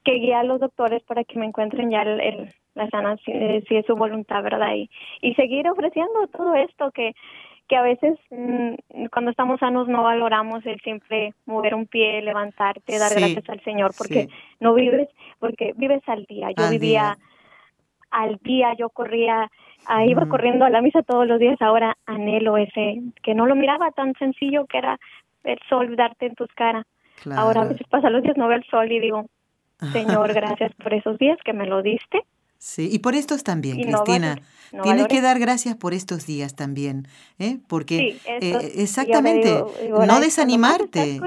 [0.03, 3.85] que guíe a los doctores para que me encuentren ya el la sana si, es
[3.85, 4.75] su voluntad, ¿verdad?
[4.75, 4.89] Y,
[5.21, 7.15] y seguir ofreciendo todo esto que,
[7.67, 12.99] que a veces mm, cuando estamos sanos no valoramos el simple mover un pie, levantarte,
[12.99, 14.27] dar gracias al Señor, porque
[14.59, 15.09] no vives,
[15.39, 16.49] porque vives al día.
[16.55, 17.17] Yo vivía
[18.11, 19.49] al día, yo corría,
[19.87, 23.55] ah, iba corriendo a la misa todos los días, ahora anhelo ese, que no lo
[23.55, 24.99] miraba tan sencillo que era
[25.45, 26.85] el sol darte en tus caras.
[27.35, 29.25] Ahora a veces pasa los días, no veo el sol y digo,
[29.93, 32.25] Señor, gracias por esos días que me lo diste.
[32.57, 34.41] Sí, y por estos también, Cristina.
[34.81, 37.59] Tienes que dar gracias por estos días también, ¿eh?
[37.67, 41.21] porque eh, exactamente, no desanimarte.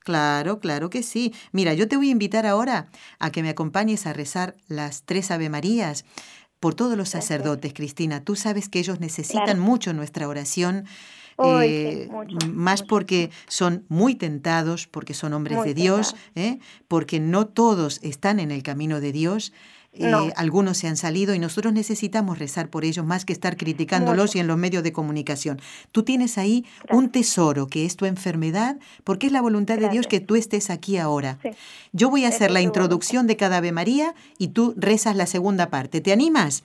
[0.00, 1.34] Claro, claro que sí.
[1.52, 2.86] Mira, yo te voy a invitar ahora
[3.18, 6.04] a que me acompañes a rezar las tres Ave Marías
[6.60, 8.24] por todos los sacerdotes, Cristina.
[8.24, 10.84] Tú sabes que ellos necesitan mucho nuestra oración.
[11.42, 12.08] Eh,
[12.52, 16.58] más porque son muy tentados, porque son hombres de Dios, ¿eh?
[16.88, 19.52] porque no todos están en el camino de Dios.
[19.96, 24.34] Eh, algunos se han salido y nosotros necesitamos rezar por ellos más que estar criticándolos
[24.34, 25.60] y en los medios de comunicación.
[25.92, 30.08] Tú tienes ahí un tesoro que es tu enfermedad, porque es la voluntad de Dios
[30.08, 31.38] que tú estés aquí ahora.
[31.92, 35.70] Yo voy a hacer la introducción de cada Ave María y tú rezas la segunda
[35.70, 36.00] parte.
[36.00, 36.64] ¿Te animas?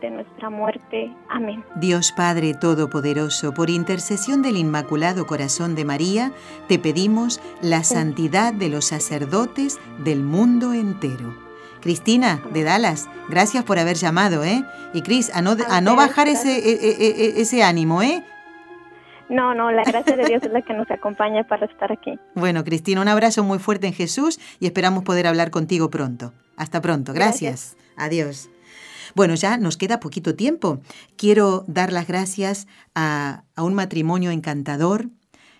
[0.00, 1.12] de nuestra muerte.
[1.28, 1.64] Amén.
[1.76, 6.32] Dios Padre Todopoderoso, por intercesión del Inmaculado Corazón de María,
[6.68, 11.34] te pedimos la santidad de los sacerdotes del mundo entero.
[11.80, 14.64] Cristina, de Dallas, gracias por haber llamado, ¿eh?
[14.92, 18.24] Y Cris, a no, a no bajar ese, e, e, e, ese ánimo, ¿eh?
[19.28, 22.18] No, no, la gracia de Dios es la que nos acompaña para estar aquí.
[22.34, 26.32] Bueno, Cristina, un abrazo muy fuerte en Jesús y esperamos poder hablar contigo pronto.
[26.56, 27.76] Hasta pronto, gracias.
[27.96, 28.50] Adiós.
[29.16, 30.82] Bueno, ya nos queda poquito tiempo.
[31.16, 35.08] Quiero dar las gracias a, un matrimonio encantador.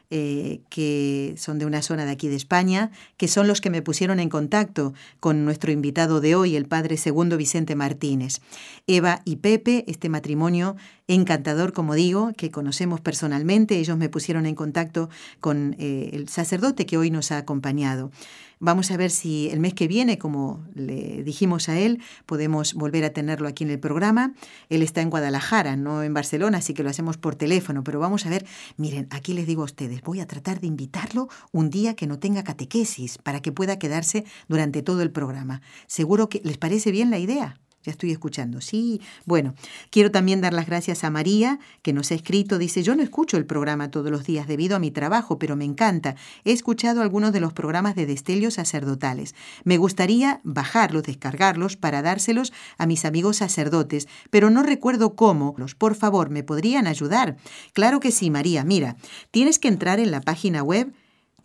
[0.08, 3.82] Eh, que son de una zona de aquí de España, que son los que me
[3.82, 8.40] pusieron en contacto con nuestro invitado de hoy, el padre segundo Vicente Martínez.
[8.86, 10.76] Eva y Pepe, este matrimonio
[11.08, 16.86] encantador, como digo, que conocemos personalmente, ellos me pusieron en contacto con eh, el sacerdote
[16.86, 18.12] que hoy nos ha acompañado.
[18.58, 23.04] Vamos a ver si el mes que viene, como le dijimos a él, podemos volver
[23.04, 24.32] a tenerlo aquí en el programa.
[24.70, 28.24] Él está en Guadalajara, no en Barcelona, así que lo hacemos por teléfono, pero vamos
[28.24, 28.46] a ver,
[28.78, 32.18] miren, aquí les digo a ustedes, voy a tratar de invitarlo un día que no
[32.18, 35.60] tenga catequesis para que pueda quedarse durante todo el programa.
[35.86, 37.60] Seguro que les parece bien la idea.
[37.86, 38.60] Ya estoy escuchando.
[38.60, 39.54] Sí, bueno,
[39.90, 42.58] quiero también dar las gracias a María, que nos ha escrito.
[42.58, 45.64] Dice, yo no escucho el programa todos los días debido a mi trabajo, pero me
[45.64, 46.16] encanta.
[46.44, 49.36] He escuchado algunos de los programas de destelios sacerdotales.
[49.62, 55.54] Me gustaría bajarlos, descargarlos, para dárselos a mis amigos sacerdotes, pero no recuerdo cómo.
[55.78, 57.36] Por favor, ¿me podrían ayudar?
[57.72, 58.64] Claro que sí, María.
[58.64, 58.96] Mira,
[59.30, 60.92] tienes que entrar en la página web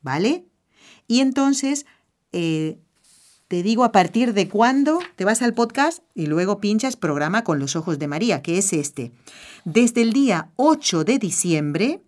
[0.00, 0.46] ¿vale?
[1.06, 1.84] Y entonces
[2.32, 2.78] eh,
[3.48, 7.58] te digo a partir de cuándo te vas al podcast y luego pinchas programa con
[7.58, 9.12] los ojos de María, que es este.
[9.64, 12.02] Desde el día 8 de diciembre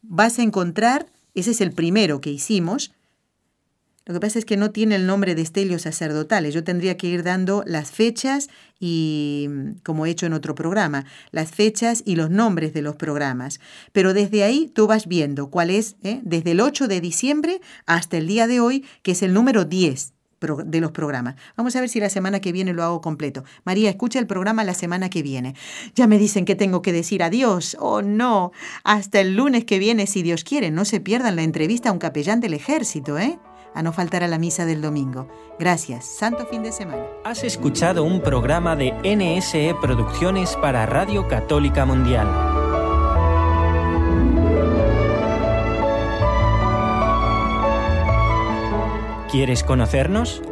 [0.00, 2.92] vas a encontrar, ese es el primero que hicimos,
[4.04, 6.52] lo que pasa es que no tiene el nombre de estelios sacerdotales.
[6.52, 8.48] Yo tendría que ir dando las fechas
[8.80, 9.48] y,
[9.84, 13.60] como he hecho en otro programa, las fechas y los nombres de los programas.
[13.92, 16.20] Pero desde ahí tú vas viendo cuál es, ¿eh?
[16.24, 20.14] desde el 8 de diciembre hasta el día de hoy, que es el número 10.
[20.64, 21.36] de los programas.
[21.56, 23.44] Vamos a ver si la semana que viene lo hago completo.
[23.62, 25.54] María, escucha el programa la semana que viene.
[25.94, 27.76] Ya me dicen que tengo que decir adiós.
[27.78, 28.50] Oh, no.
[28.82, 30.72] Hasta el lunes que viene, si Dios quiere.
[30.72, 33.38] No se pierdan la entrevista a un capellán del ejército, ¿eh?
[33.74, 35.28] A no faltar a la misa del domingo.
[35.58, 36.04] Gracias.
[36.04, 37.04] Santo fin de semana.
[37.24, 42.28] Has escuchado un programa de NSE Producciones para Radio Católica Mundial.
[49.30, 50.42] ¿Quieres conocernos?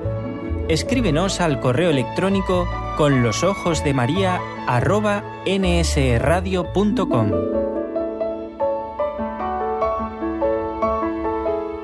[0.69, 2.67] Escríbenos al correo electrónico
[2.97, 4.41] con los ojos de María
[5.47, 7.31] nsradio.com.